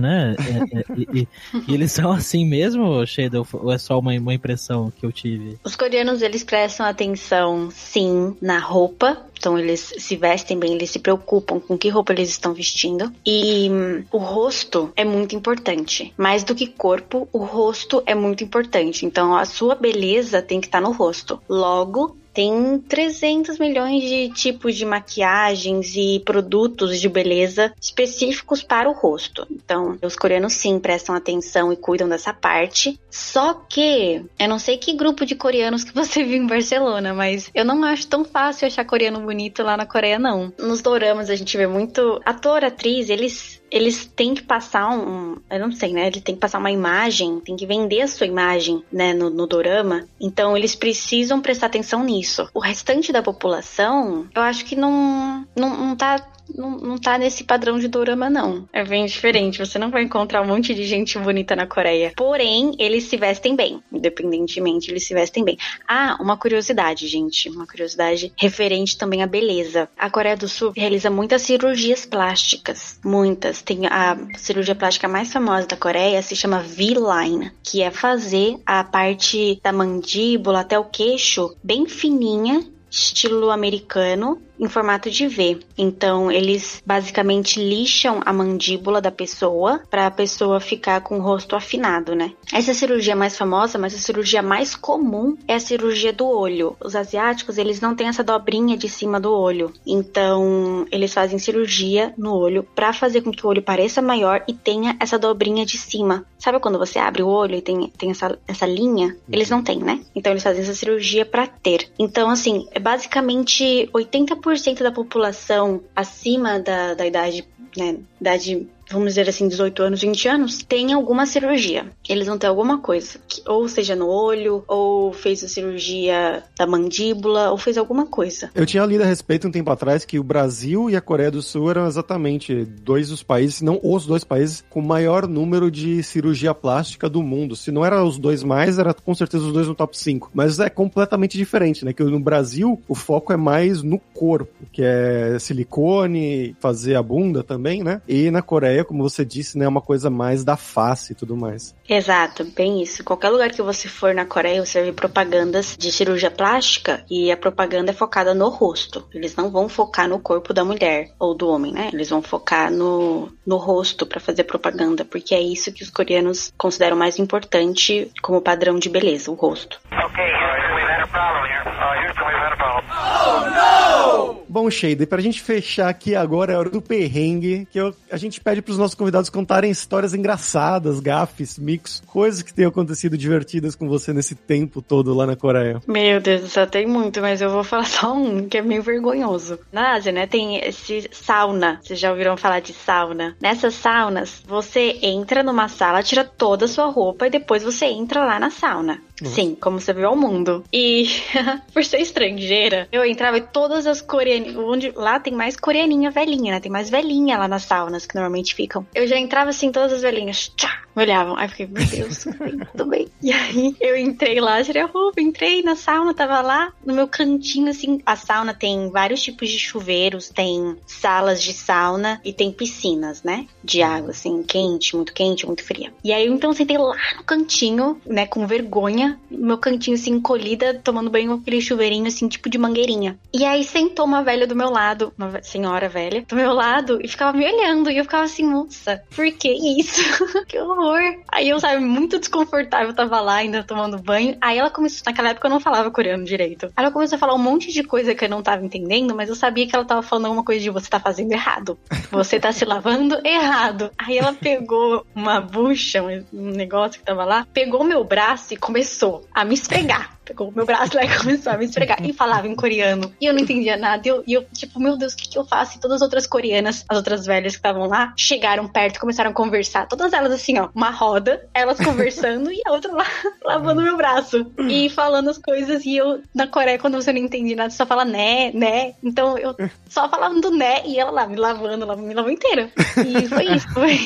né? 0.00 0.34
É, 0.38 0.78
é, 0.78 0.84
e, 0.96 1.20
e- 1.20 1.28
e 1.66 1.74
eles 1.74 1.92
são 1.92 2.12
assim 2.12 2.44
mesmo, 2.44 3.04
Sheida? 3.06 3.42
Ou 3.52 3.72
é 3.72 3.78
só 3.78 3.98
uma, 3.98 4.12
uma 4.12 4.34
impressão 4.34 4.90
que 4.90 5.04
eu 5.04 5.12
tive? 5.12 5.58
Os 5.64 5.76
coreanos, 5.76 6.22
eles 6.22 6.42
prestam 6.44 6.86
atenção, 6.86 7.68
sim, 7.70 8.36
na 8.40 8.58
roupa. 8.58 9.18
Então, 9.38 9.56
eles 9.56 9.94
se 9.98 10.16
vestem 10.16 10.58
bem, 10.58 10.74
eles 10.74 10.90
se 10.90 10.98
preocupam 10.98 11.60
com 11.60 11.78
que 11.78 11.88
roupa 11.88 12.12
eles 12.12 12.28
estão 12.28 12.52
vestindo. 12.52 13.12
E 13.24 13.70
hum, 13.70 14.04
o 14.10 14.18
rosto 14.18 14.92
é 14.96 15.04
muito 15.04 15.36
importante. 15.36 16.12
Mais 16.16 16.42
do 16.42 16.54
que 16.56 16.66
corpo, 16.66 17.28
o 17.32 17.38
rosto 17.44 18.02
é 18.04 18.14
muito 18.16 18.42
importante. 18.42 19.06
Então, 19.06 19.36
a 19.36 19.44
sua 19.44 19.76
beleza 19.76 20.42
tem 20.42 20.60
que 20.60 20.66
estar 20.66 20.80
no 20.80 20.90
rosto. 20.90 21.40
Logo, 21.48 22.16
tem 22.38 22.78
300 22.78 23.58
milhões 23.58 24.00
de 24.00 24.28
tipos 24.28 24.76
de 24.76 24.84
maquiagens 24.84 25.96
e 25.96 26.22
produtos 26.24 27.00
de 27.00 27.08
beleza 27.08 27.74
específicos 27.80 28.62
para 28.62 28.88
o 28.88 28.92
rosto. 28.92 29.44
Então, 29.50 29.98
os 30.00 30.14
coreanos 30.14 30.52
sim 30.52 30.78
prestam 30.78 31.16
atenção 31.16 31.72
e 31.72 31.76
cuidam 31.76 32.08
dessa 32.08 32.32
parte. 32.32 32.96
Só 33.10 33.54
que 33.54 34.24
eu 34.38 34.48
não 34.48 34.60
sei 34.60 34.78
que 34.78 34.92
grupo 34.92 35.26
de 35.26 35.34
coreanos 35.34 35.82
que 35.82 35.92
você 35.92 36.22
viu 36.22 36.40
em 36.40 36.46
Barcelona, 36.46 37.12
mas 37.12 37.50
eu 37.52 37.64
não 37.64 37.82
acho 37.82 38.06
tão 38.06 38.24
fácil 38.24 38.68
achar 38.68 38.84
coreano 38.84 39.18
bonito 39.18 39.64
lá 39.64 39.76
na 39.76 39.84
Coreia, 39.84 40.16
não. 40.16 40.52
Nos 40.60 40.80
doramas 40.80 41.30
a 41.30 41.34
gente 41.34 41.56
vê 41.56 41.66
muito 41.66 42.20
ator, 42.24 42.64
atriz, 42.64 43.10
eles 43.10 43.60
eles 43.70 44.06
têm 44.06 44.34
que 44.34 44.42
passar 44.42 44.90
um. 44.90 45.36
Eu 45.50 45.60
não 45.60 45.72
sei, 45.72 45.92
né? 45.92 46.06
Ele 46.06 46.20
tem 46.20 46.34
que 46.34 46.40
passar 46.40 46.58
uma 46.58 46.70
imagem, 46.70 47.40
tem 47.40 47.56
que 47.56 47.66
vender 47.66 48.02
a 48.02 48.08
sua 48.08 48.26
imagem, 48.26 48.82
né, 48.92 49.12
no, 49.12 49.30
no 49.30 49.46
dorama. 49.46 50.06
Então 50.20 50.56
eles 50.56 50.74
precisam 50.74 51.40
prestar 51.40 51.66
atenção 51.66 52.04
nisso. 52.04 52.48
O 52.54 52.60
restante 52.60 53.12
da 53.12 53.22
população, 53.22 54.26
eu 54.34 54.42
acho 54.42 54.64
que 54.64 54.76
não, 54.76 55.46
não, 55.56 55.76
não 55.76 55.96
tá. 55.96 56.26
Não, 56.54 56.70
não 56.70 56.98
tá 56.98 57.18
nesse 57.18 57.44
padrão 57.44 57.78
de 57.78 57.88
dorama, 57.88 58.28
não. 58.28 58.68
É 58.72 58.84
bem 58.84 59.06
diferente. 59.06 59.58
Você 59.58 59.78
não 59.78 59.90
vai 59.90 60.02
encontrar 60.02 60.42
um 60.42 60.46
monte 60.46 60.74
de 60.74 60.84
gente 60.84 61.18
bonita 61.18 61.54
na 61.54 61.66
Coreia. 61.66 62.12
Porém, 62.16 62.74
eles 62.78 63.04
se 63.04 63.16
vestem 63.16 63.54
bem. 63.54 63.82
Independentemente, 63.92 64.90
eles 64.90 65.06
se 65.06 65.14
vestem 65.14 65.44
bem. 65.44 65.58
Ah, 65.86 66.16
uma 66.20 66.36
curiosidade, 66.36 67.06
gente. 67.06 67.48
Uma 67.48 67.66
curiosidade 67.66 68.32
referente 68.36 68.96
também 68.96 69.22
à 69.22 69.26
beleza. 69.26 69.88
A 69.96 70.10
Coreia 70.10 70.36
do 70.36 70.48
Sul 70.48 70.72
realiza 70.76 71.10
muitas 71.10 71.42
cirurgias 71.42 72.04
plásticas. 72.06 72.98
Muitas. 73.04 73.62
Tem 73.62 73.86
a 73.86 74.16
cirurgia 74.36 74.74
plástica 74.74 75.08
mais 75.08 75.32
famosa 75.32 75.66
da 75.66 75.76
Coreia, 75.76 76.22
se 76.22 76.34
chama 76.34 76.60
V-Line, 76.60 77.52
que 77.62 77.82
é 77.82 77.90
fazer 77.90 78.56
a 78.64 78.82
parte 78.84 79.60
da 79.62 79.72
mandíbula 79.72 80.60
até 80.60 80.78
o 80.78 80.84
queixo 80.84 81.54
bem 81.62 81.86
fininha, 81.86 82.64
estilo 82.90 83.50
americano, 83.50 84.40
em 84.58 84.68
formato 84.68 85.10
de 85.10 85.26
V. 85.26 85.60
Então, 85.76 86.30
eles 86.30 86.82
basicamente 86.84 87.60
lixam 87.62 88.20
a 88.24 88.32
mandíbula 88.32 89.00
da 89.00 89.10
pessoa 89.10 89.80
para 89.90 90.06
a 90.06 90.10
pessoa 90.10 90.60
ficar 90.60 91.00
com 91.02 91.18
o 91.18 91.22
rosto 91.22 91.54
afinado, 91.54 92.14
né? 92.14 92.32
Essa 92.52 92.74
cirurgia 92.74 93.12
é 93.12 93.16
mais 93.16 93.36
famosa, 93.36 93.78
mas 93.78 93.94
a 93.94 93.98
cirurgia 93.98 94.42
mais 94.42 94.74
comum 94.74 95.36
é 95.46 95.54
a 95.54 95.60
cirurgia 95.60 96.12
do 96.12 96.26
olho. 96.26 96.76
Os 96.82 96.96
asiáticos, 96.96 97.58
eles 97.58 97.80
não 97.80 97.94
têm 97.94 98.08
essa 98.08 98.24
dobrinha 98.24 98.76
de 98.76 98.88
cima 98.88 99.20
do 99.20 99.32
olho. 99.32 99.72
Então, 99.86 100.86
eles 100.90 101.12
fazem 101.12 101.38
cirurgia 101.38 102.12
no 102.16 102.34
olho 102.34 102.62
para 102.74 102.92
fazer 102.92 103.20
com 103.20 103.30
que 103.30 103.46
o 103.46 103.48
olho 103.48 103.62
pareça 103.62 104.02
maior 104.02 104.42
e 104.48 104.52
tenha 104.52 104.96
essa 104.98 105.18
dobrinha 105.18 105.64
de 105.64 105.78
cima. 105.78 106.24
Sabe 106.38 106.60
quando 106.60 106.78
você 106.78 106.98
abre 106.98 107.22
o 107.22 107.28
olho 107.28 107.56
e 107.56 107.62
tem, 107.62 107.88
tem 107.96 108.10
essa, 108.10 108.38
essa 108.46 108.66
linha? 108.66 109.16
Eles 109.30 109.50
não 109.50 109.62
têm, 109.62 109.78
né? 109.78 110.00
Então, 110.14 110.32
eles 110.32 110.42
fazem 110.42 110.62
essa 110.62 110.74
cirurgia 110.74 111.24
para 111.24 111.46
ter. 111.46 111.90
Então, 111.98 112.30
assim, 112.30 112.66
é 112.72 112.78
basicamente 112.78 113.88
80% 113.92 114.47
da 114.82 114.92
população 114.92 115.82
acima 115.94 116.58
da, 116.58 116.94
da 116.94 117.06
idade, 117.06 117.46
né, 117.76 117.98
idade 118.20 118.68
vamos 118.90 119.08
dizer 119.08 119.28
assim, 119.28 119.48
18 119.48 119.82
anos, 119.82 120.00
20 120.00 120.28
anos, 120.28 120.62
tem 120.62 120.92
alguma 120.92 121.26
cirurgia. 121.26 121.86
Eles 122.08 122.26
vão 122.26 122.38
ter 122.38 122.46
alguma 122.46 122.78
coisa. 122.78 123.18
Que, 123.28 123.42
ou 123.46 123.68
seja 123.68 123.94
no 123.94 124.08
olho, 124.08 124.64
ou 124.66 125.12
fez 125.12 125.44
a 125.44 125.48
cirurgia 125.48 126.42
da 126.56 126.66
mandíbula, 126.66 127.50
ou 127.50 127.58
fez 127.58 127.76
alguma 127.76 128.06
coisa. 128.06 128.50
Eu 128.54 128.66
tinha 128.66 128.84
lido 128.84 129.02
a 129.02 129.06
respeito 129.06 129.46
um 129.46 129.50
tempo 129.50 129.70
atrás 129.70 130.04
que 130.04 130.18
o 130.18 130.24
Brasil 130.24 130.88
e 130.90 130.96
a 130.96 131.00
Coreia 131.00 131.30
do 131.30 131.42
Sul 131.42 131.70
eram 131.70 131.86
exatamente 131.86 132.64
dois 132.64 133.08
dos 133.08 133.22
países, 133.22 133.56
se 133.56 133.64
não 133.64 133.80
os 133.82 134.06
dois 134.06 134.24
países, 134.24 134.64
com 134.68 134.80
maior 134.80 135.26
número 135.26 135.70
de 135.70 136.02
cirurgia 136.02 136.54
plástica 136.54 137.08
do 137.08 137.22
mundo. 137.22 137.56
Se 137.56 137.70
não 137.70 137.84
era 137.84 138.02
os 138.02 138.18
dois 138.18 138.42
mais, 138.42 138.78
era 138.78 138.94
com 138.94 139.14
certeza 139.14 139.44
os 139.44 139.52
dois 139.52 139.66
no 139.68 139.74
top 139.74 139.96
5. 139.96 140.30
Mas 140.32 140.58
é 140.58 140.68
completamente 140.68 141.36
diferente, 141.36 141.84
né? 141.84 141.92
Que 141.92 142.02
no 142.02 142.20
Brasil 142.20 142.80
o 142.88 142.94
foco 142.94 143.32
é 143.32 143.36
mais 143.36 143.82
no 143.82 143.98
corpo, 143.98 144.66
que 144.72 144.82
é 144.82 145.38
silicone, 145.38 146.56
fazer 146.60 146.94
a 146.94 147.02
bunda 147.02 147.42
também, 147.42 147.82
né? 147.82 148.00
E 148.08 148.30
na 148.30 148.42
Coreia 148.42 148.77
Coreia, 148.78 148.84
como 148.84 149.02
você 149.02 149.24
disse, 149.24 149.58
né, 149.58 149.64
é 149.64 149.68
uma 149.68 149.80
coisa 149.80 150.10
mais 150.10 150.44
da 150.44 150.56
face 150.56 151.12
e 151.12 151.16
tudo 151.16 151.36
mais. 151.36 151.74
Exato, 151.88 152.44
bem 152.44 152.82
isso. 152.82 153.02
Qualquer 153.02 153.30
lugar 153.30 153.50
que 153.50 153.62
você 153.62 153.88
for 153.88 154.14
na 154.14 154.24
Coreia, 154.24 154.64
você 154.64 154.82
vê 154.82 154.92
propagandas 154.92 155.76
de 155.76 155.90
cirurgia 155.90 156.30
plástica 156.30 157.04
e 157.10 157.30
a 157.32 157.36
propaganda 157.36 157.90
é 157.90 157.94
focada 157.94 158.34
no 158.34 158.48
rosto. 158.48 159.06
Eles 159.12 159.34
não 159.34 159.50
vão 159.50 159.68
focar 159.68 160.08
no 160.08 160.18
corpo 160.18 160.52
da 160.52 160.64
mulher 160.64 161.10
ou 161.18 161.34
do 161.34 161.48
homem, 161.48 161.72
né? 161.72 161.90
Eles 161.92 162.10
vão 162.10 162.22
focar 162.22 162.70
no, 162.70 163.32
no 163.46 163.56
rosto 163.56 164.06
para 164.06 164.20
fazer 164.20 164.44
propaganda, 164.44 165.04
porque 165.04 165.34
é 165.34 165.40
isso 165.40 165.72
que 165.72 165.82
os 165.82 165.90
coreanos 165.90 166.52
consideram 166.56 166.96
mais 166.96 167.18
importante 167.18 168.10
como 168.22 168.40
padrão 168.40 168.78
de 168.78 168.88
beleza, 168.88 169.30
o 169.30 169.34
rosto. 169.34 169.80
Okay, 169.90 170.30
we've 170.74 170.88
had 170.88 171.02
a 171.02 171.06
problem 171.08 171.44
here. 171.46 171.64
Uh, 171.66 172.06
Houston, 172.06 172.24
we've 172.26 172.38
had 172.38 172.52
a 172.52 172.56
problem. 172.56 172.84
Oh, 172.90 174.34
no! 174.34 174.37
Bom, 174.58 174.68
Shade, 174.68 175.06
pra 175.06 175.22
gente 175.22 175.40
fechar 175.40 175.88
aqui 175.88 176.16
agora 176.16 176.52
é 176.52 176.56
a 176.56 176.58
hora 176.58 176.68
do 176.68 176.82
perrengue, 176.82 177.68
que 177.70 177.78
eu, 177.78 177.94
a 178.10 178.16
gente 178.16 178.40
pede 178.40 178.60
pros 178.60 178.76
nossos 178.76 178.96
convidados 178.96 179.30
contarem 179.30 179.70
histórias 179.70 180.14
engraçadas, 180.14 180.98
gafes, 180.98 181.56
mix, 181.56 182.02
coisas 182.04 182.42
que 182.42 182.52
tenham 182.52 182.68
acontecido 182.68 183.16
divertidas 183.16 183.76
com 183.76 183.88
você 183.88 184.12
nesse 184.12 184.34
tempo 184.34 184.82
todo 184.82 185.14
lá 185.14 185.26
na 185.26 185.36
Coreia. 185.36 185.80
Meu 185.86 186.20
Deus 186.20 186.50
céu, 186.50 186.66
tem 186.66 186.88
muito, 186.88 187.20
mas 187.20 187.40
eu 187.40 187.50
vou 187.50 187.62
falar 187.62 187.86
só 187.86 188.12
um, 188.12 188.48
que 188.48 188.58
é 188.58 188.62
meio 188.62 188.82
vergonhoso. 188.82 189.60
Na 189.70 189.92
Ásia, 189.92 190.10
né, 190.10 190.26
tem 190.26 190.56
esse 190.56 191.08
sauna. 191.12 191.78
Vocês 191.80 192.00
já 192.00 192.10
ouviram 192.10 192.36
falar 192.36 192.58
de 192.58 192.72
sauna? 192.72 193.36
Nessas 193.40 193.74
saunas, 193.74 194.42
você 194.44 194.98
entra 195.00 195.44
numa 195.44 195.68
sala, 195.68 196.02
tira 196.02 196.24
toda 196.24 196.64
a 196.64 196.68
sua 196.68 196.86
roupa 196.86 197.28
e 197.28 197.30
depois 197.30 197.62
você 197.62 197.86
entra 197.86 198.24
lá 198.24 198.40
na 198.40 198.50
sauna. 198.50 199.00
Uhum. 199.22 199.30
Sim, 199.30 199.56
como 199.60 199.80
você 199.80 199.92
vê 199.92 200.04
ao 200.04 200.16
mundo. 200.16 200.64
E 200.72 201.06
por 201.72 201.84
ser 201.84 202.00
estrangeira, 202.00 202.88
eu 202.92 203.04
entrava 203.04 203.38
em 203.38 203.42
todas 203.42 203.86
as 203.86 204.00
coreaninhas. 204.00 204.56
Onde 204.56 204.92
lá 204.94 205.18
tem 205.18 205.34
mais 205.34 205.56
coreaninha 205.56 206.10
velhinha, 206.10 206.54
né? 206.54 206.60
Tem 206.60 206.70
mais 206.70 206.90
velhinha 206.90 207.38
lá 207.38 207.48
nas 207.48 207.64
saunas 207.64 208.06
que 208.06 208.14
normalmente 208.14 208.54
ficam. 208.54 208.86
Eu 208.94 209.06
já 209.06 209.18
entrava 209.18 209.50
assim, 209.50 209.72
todas 209.72 209.92
as 209.92 210.02
velhinhas. 210.02 210.52
Tchá, 210.56 210.82
me 210.94 211.02
olhavam. 211.02 211.36
Aí 211.36 211.46
eu 211.46 211.48
fiquei, 211.50 211.66
meu 211.66 211.86
Deus, 211.86 212.24
tudo 212.72 212.86
bem. 212.86 213.08
E 213.22 213.32
aí 213.32 213.76
eu 213.80 213.96
entrei 213.96 214.40
lá, 214.40 214.62
tirei 214.62 214.82
a 214.82 214.86
roupa, 214.86 215.20
entrei 215.20 215.62
na 215.62 215.74
sauna, 215.74 216.14
tava 216.14 216.40
lá 216.40 216.72
no 216.84 216.94
meu 216.94 217.08
cantinho, 217.08 217.68
assim. 217.68 218.00
A 218.06 218.16
sauna 218.16 218.54
tem 218.54 218.90
vários 218.90 219.22
tipos 219.22 219.48
de 219.48 219.58
chuveiros, 219.58 220.28
tem 220.28 220.76
salas 220.86 221.42
de 221.42 221.52
sauna 221.52 222.20
e 222.24 222.32
tem 222.32 222.52
piscinas, 222.52 223.22
né? 223.22 223.46
De 223.62 223.82
água, 223.82 224.10
assim, 224.10 224.42
quente, 224.42 224.94
muito 224.94 225.12
quente, 225.12 225.46
muito 225.46 225.64
fria. 225.64 225.92
E 226.04 226.12
aí 226.12 226.26
então 226.26 226.52
sentei 226.52 226.78
lá 226.78 226.96
no 227.16 227.24
cantinho, 227.24 228.00
né, 228.06 228.26
com 228.26 228.46
vergonha 228.46 229.07
no 229.30 229.46
meu 229.46 229.58
cantinho, 229.58 229.96
assim, 229.96 230.10
encolhida, 230.12 230.74
tomando 230.82 231.10
banho 231.10 231.28
com 231.28 231.40
aquele 231.40 231.60
chuveirinho, 231.60 232.06
assim, 232.06 232.28
tipo 232.28 232.48
de 232.48 232.58
mangueirinha. 232.58 233.18
E 233.32 233.44
aí 233.44 233.64
sentou 233.64 234.04
uma 234.04 234.22
velha 234.22 234.46
do 234.46 234.56
meu 234.56 234.70
lado, 234.70 235.12
uma 235.16 235.42
senhora 235.42 235.88
velha, 235.88 236.24
do 236.26 236.36
meu 236.36 236.52
lado, 236.52 236.98
e 237.02 237.08
ficava 237.08 237.36
me 237.36 237.44
olhando. 237.44 237.90
E 237.90 237.98
eu 237.98 238.04
ficava 238.04 238.24
assim, 238.24 238.44
moça, 238.44 239.02
por 239.14 239.30
que 239.32 239.48
isso? 239.80 240.02
que 240.46 240.58
horror. 240.58 241.00
Aí 241.30 241.48
eu, 241.48 241.60
sabe, 241.60 241.84
muito 241.84 242.18
desconfortável, 242.18 242.94
tava 242.94 243.20
lá 243.20 243.36
ainda 243.36 243.62
tomando 243.62 243.98
banho. 243.98 244.36
Aí 244.40 244.58
ela 244.58 244.70
começou, 244.70 245.02
naquela 245.06 245.30
época 245.30 245.46
eu 245.46 245.50
não 245.50 245.60
falava 245.60 245.90
coreano 245.90 246.24
direito. 246.24 246.66
Aí 246.76 246.84
ela 246.84 246.90
começou 246.90 247.16
a 247.16 247.18
falar 247.18 247.34
um 247.34 247.38
monte 247.38 247.72
de 247.72 247.82
coisa 247.82 248.14
que 248.14 248.24
eu 248.24 248.28
não 248.28 248.42
tava 248.42 248.64
entendendo, 248.64 249.14
mas 249.14 249.28
eu 249.28 249.34
sabia 249.34 249.66
que 249.66 249.74
ela 249.74 249.84
tava 249.84 250.02
falando 250.02 250.26
alguma 250.26 250.44
coisa 250.44 250.60
de 250.60 250.70
você 250.70 250.88
tá 250.88 251.00
fazendo 251.00 251.32
errado. 251.32 251.78
Você 252.10 252.38
tá 252.40 252.52
se 252.52 252.64
lavando 252.64 253.20
errado. 253.24 253.90
Aí 253.96 254.18
ela 254.18 254.32
pegou 254.32 255.06
uma 255.14 255.40
bucha, 255.40 256.02
um 256.02 256.50
negócio 256.50 256.98
que 257.00 257.06
tava 257.06 257.24
lá, 257.24 257.46
pegou 257.52 257.84
meu 257.84 258.04
braço 258.04 258.54
e 258.54 258.56
começou 258.56 258.97
começou 258.98 259.28
a 259.32 259.44
me 259.44 259.54
esfregar 259.54 260.17
pegou 260.28 260.48
o 260.48 260.52
meu 260.54 260.66
braço 260.66 260.94
lá 260.94 261.04
e 261.04 261.18
começou 261.18 261.52
a 261.52 261.56
me 261.56 261.64
esfregar. 261.64 262.04
E 262.04 262.12
falava 262.12 262.46
em 262.46 262.54
coreano. 262.54 263.12
E 263.20 263.26
eu 263.26 263.32
não 263.32 263.40
entendia 263.40 263.76
nada. 263.76 264.06
E 264.06 264.10
eu, 264.10 264.22
e 264.26 264.34
eu 264.34 264.44
tipo, 264.52 264.78
meu 264.78 264.96
Deus, 264.96 265.14
o 265.14 265.16
que, 265.16 265.28
que 265.30 265.38
eu 265.38 265.44
faço? 265.44 265.76
E 265.76 265.80
todas 265.80 265.96
as 265.96 266.02
outras 266.02 266.26
coreanas, 266.26 266.84
as 266.88 266.96
outras 266.96 267.24
velhas 267.24 267.52
que 267.52 267.58
estavam 267.58 267.86
lá, 267.86 268.12
chegaram 268.16 268.68
perto 268.68 268.96
e 268.96 269.00
começaram 269.00 269.30
a 269.30 269.34
conversar. 269.34 269.88
Todas 269.88 270.12
elas 270.12 270.32
assim, 270.32 270.58
ó, 270.58 270.68
uma 270.74 270.90
roda, 270.90 271.48
elas 271.54 271.78
conversando 271.78 272.52
e 272.52 272.60
a 272.66 272.72
outra 272.72 272.92
lá 272.92 273.06
lavando 273.42 273.82
meu 273.82 273.96
braço. 273.96 274.46
E 274.68 274.90
falando 274.90 275.30
as 275.30 275.38
coisas. 275.38 275.84
E 275.84 275.96
eu, 275.96 276.20
na 276.34 276.46
Coreia, 276.46 276.78
quando 276.78 277.00
você 277.00 277.12
não 277.12 277.20
entende 277.20 277.54
nada, 277.54 277.70
só 277.70 277.86
fala 277.86 278.04
né, 278.04 278.52
né. 278.52 278.94
Então 279.02 279.38
eu 279.38 279.56
só 279.88 280.08
falando 280.08 280.50
né 280.50 280.82
e 280.84 280.98
ela 280.98 281.10
lá 281.10 281.26
me 281.26 281.36
lavando, 281.36 281.96
me 281.96 282.14
lavou 282.14 282.30
inteira. 282.30 282.70
E 282.96 283.26
foi 283.28 283.44
isso. 283.44 283.68
Foi. 283.72 283.98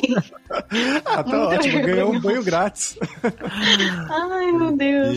Ah, 1.05 1.23
tá 1.23 1.25
Muito 1.25 1.57
ótimo. 1.57 1.83
Ganhou 1.83 2.13
um 2.13 2.21
banho 2.21 2.45
grátis. 2.45 2.99
Ai, 4.11 4.53
meu 4.53 4.77
Deus. 4.77 5.17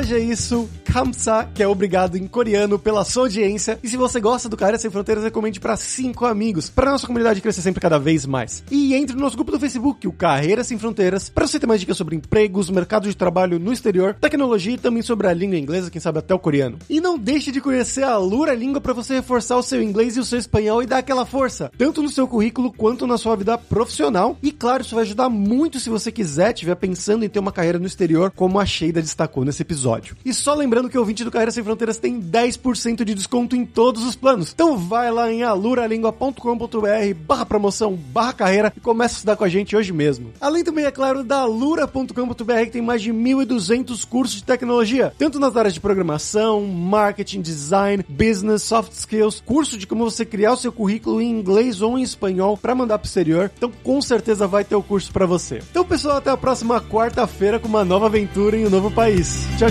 hoje 0.07 0.15
é 0.15 0.21
isso. 0.21 0.69
Kamsa, 0.85 1.49
que 1.53 1.63
é 1.63 1.67
obrigado 1.67 2.17
em 2.17 2.27
coreano 2.29 2.79
pela 2.79 3.05
sua 3.05 3.25
audiência. 3.25 3.79
E 3.83 3.89
se 3.89 3.97
você 3.97 4.21
gosta 4.21 4.49
do 4.49 4.57
Carreira 4.57 4.79
Sem 4.79 4.91
Fronteiras, 4.91 5.25
recomende 5.25 5.59
para 5.59 5.77
cinco 5.77 6.25
amigos, 6.25 6.71
para 6.71 6.93
nossa 6.93 7.07
comunidade 7.07 7.41
crescer 7.41 7.61
sempre 7.61 7.81
cada 7.81 7.99
vez 7.99 8.25
mais. 8.25 8.63
E 8.71 8.95
entre 8.95 9.17
no 9.17 9.23
nosso 9.23 9.37
grupo 9.37 9.51
do 9.51 9.59
Facebook, 9.59 10.07
o 10.07 10.13
Carreira 10.13 10.63
Sem 10.63 10.79
Fronteiras, 10.79 11.29
para 11.29 11.47
você 11.47 11.59
ter 11.59 11.67
mais 11.67 11.81
dicas 11.81 11.97
sobre 11.97 12.15
empregos, 12.15 12.71
mercado 12.71 13.09
de 13.09 13.17
trabalho 13.17 13.59
no 13.59 13.73
exterior, 13.73 14.15
tecnologia 14.15 14.75
e 14.75 14.79
também 14.79 15.03
sobre 15.03 15.27
a 15.27 15.35
língua 15.35 15.59
inglesa, 15.59 15.91
quem 15.91 16.01
sabe 16.01 16.21
até 16.21 16.33
o 16.33 16.39
coreano. 16.39 16.79
E 16.89 17.01
não 17.01 17.19
deixe 17.19 17.51
de 17.51 17.61
conhecer 17.61 18.05
a 18.05 18.17
Lura 18.17 18.55
Língua 18.55 18.81
para 18.81 18.93
você 18.93 19.17
reforçar 19.17 19.57
o 19.57 19.63
seu 19.63 19.83
inglês 19.83 20.17
e 20.17 20.21
o 20.21 20.25
seu 20.25 20.39
espanhol 20.39 20.83
e 20.83 20.87
dar 20.87 20.99
aquela 20.99 21.27
força, 21.27 21.71
tanto 21.77 22.01
no 22.01 22.09
seu 22.09 22.29
currículo 22.29 22.73
quanto 22.73 23.07
na 23.07 23.19
sua 23.19 23.35
vida 23.35 23.59
profissional. 23.59 24.39
E 24.43 24.53
claro, 24.53 24.83
isso 24.83 24.95
vai 24.95 25.03
ajudar 25.03 25.29
muito 25.29 25.81
se 25.81 25.91
você 25.91 26.13
quiser, 26.13 26.55
estiver 26.55 26.77
pensando 26.77 27.25
em 27.25 27.29
ter 27.29 27.41
uma 27.41 27.53
carreira 27.53 27.79
no 27.79 27.87
exterior, 27.87 28.31
como 28.31 28.61
a 28.61 28.65
Sheida 28.65 29.03
destacou 29.03 29.45
nesse 29.45 29.63
episódio. 29.63 29.96
E 30.25 30.33
só 30.33 30.55
lembrando 30.55 30.89
que 30.89 30.97
o 30.97 31.01
ouvinte 31.01 31.25
do 31.25 31.31
Carreira 31.31 31.53
Sem 31.53 31.65
Fronteiras 31.65 31.99
tem 31.99 32.21
10% 32.21 33.05
de 33.05 33.15
desconto 33.15 33.57
em 33.57 33.65
todos 33.65 34.05
os 34.05 34.17
planos. 34.17 34.53
Então 34.53 34.77
vai 34.77 35.11
lá 35.11 35.33
em 35.33 35.43
aluralingua.com.br 35.43 37.15
barra 37.27 37.47
promoção 37.47 37.95
barra 37.95 38.33
carreira 38.33 38.73
e 38.77 38.81
começa 38.81 39.15
a 39.15 39.17
estudar 39.17 39.37
com 39.37 39.45
a 39.45 39.49
gente 39.49 39.77
hoje 39.77 39.93
mesmo. 39.93 40.33
Além 40.41 40.65
também, 40.65 40.85
é 40.85 40.91
claro, 40.91 41.25
da 41.25 41.39
alura.com.br 41.41 42.65
que 42.65 42.71
tem 42.71 42.83
mais 42.83 43.03
de 43.03 43.13
1.200 43.13 44.07
cursos 44.07 44.37
de 44.37 44.45
tecnologia, 44.45 45.13
tanto 45.19 45.39
nas 45.39 45.57
áreas 45.57 45.75
de 45.75 45.81
programação, 45.81 46.67
marketing, 46.67 47.41
design, 47.41 48.05
business, 48.09 48.63
soft 48.63 48.93
skills, 48.93 49.43
curso 49.45 49.79
de 49.79 49.87
como 49.87 50.09
você 50.09 50.25
criar 50.25 50.53
o 50.53 50.57
seu 50.57 50.73
currículo 50.73 51.21
em 51.21 51.31
inglês 51.31 51.81
ou 51.81 51.99
em 51.99 52.03
espanhol 52.03 52.57
para 52.57 52.75
mandar 52.75 52.99
pro 52.99 53.07
exterior. 53.07 53.51
Então 53.57 53.73
com 53.83 54.01
certeza 54.01 54.47
vai 54.47 54.65
ter 54.65 54.75
o 54.75 54.83
curso 54.83 55.13
para 55.13 55.27
você. 55.27 55.63
Então 55.71 55.85
pessoal, 55.85 56.17
até 56.17 56.31
a 56.31 56.37
próxima 56.37 56.81
quarta-feira 56.81 57.59
com 57.59 57.69
uma 57.69 57.85
nova 57.85 58.07
aventura 58.07 58.57
em 58.57 58.67
um 58.67 58.71
novo 58.71 58.91
país. 58.91 59.47
Tchau, 59.59 59.71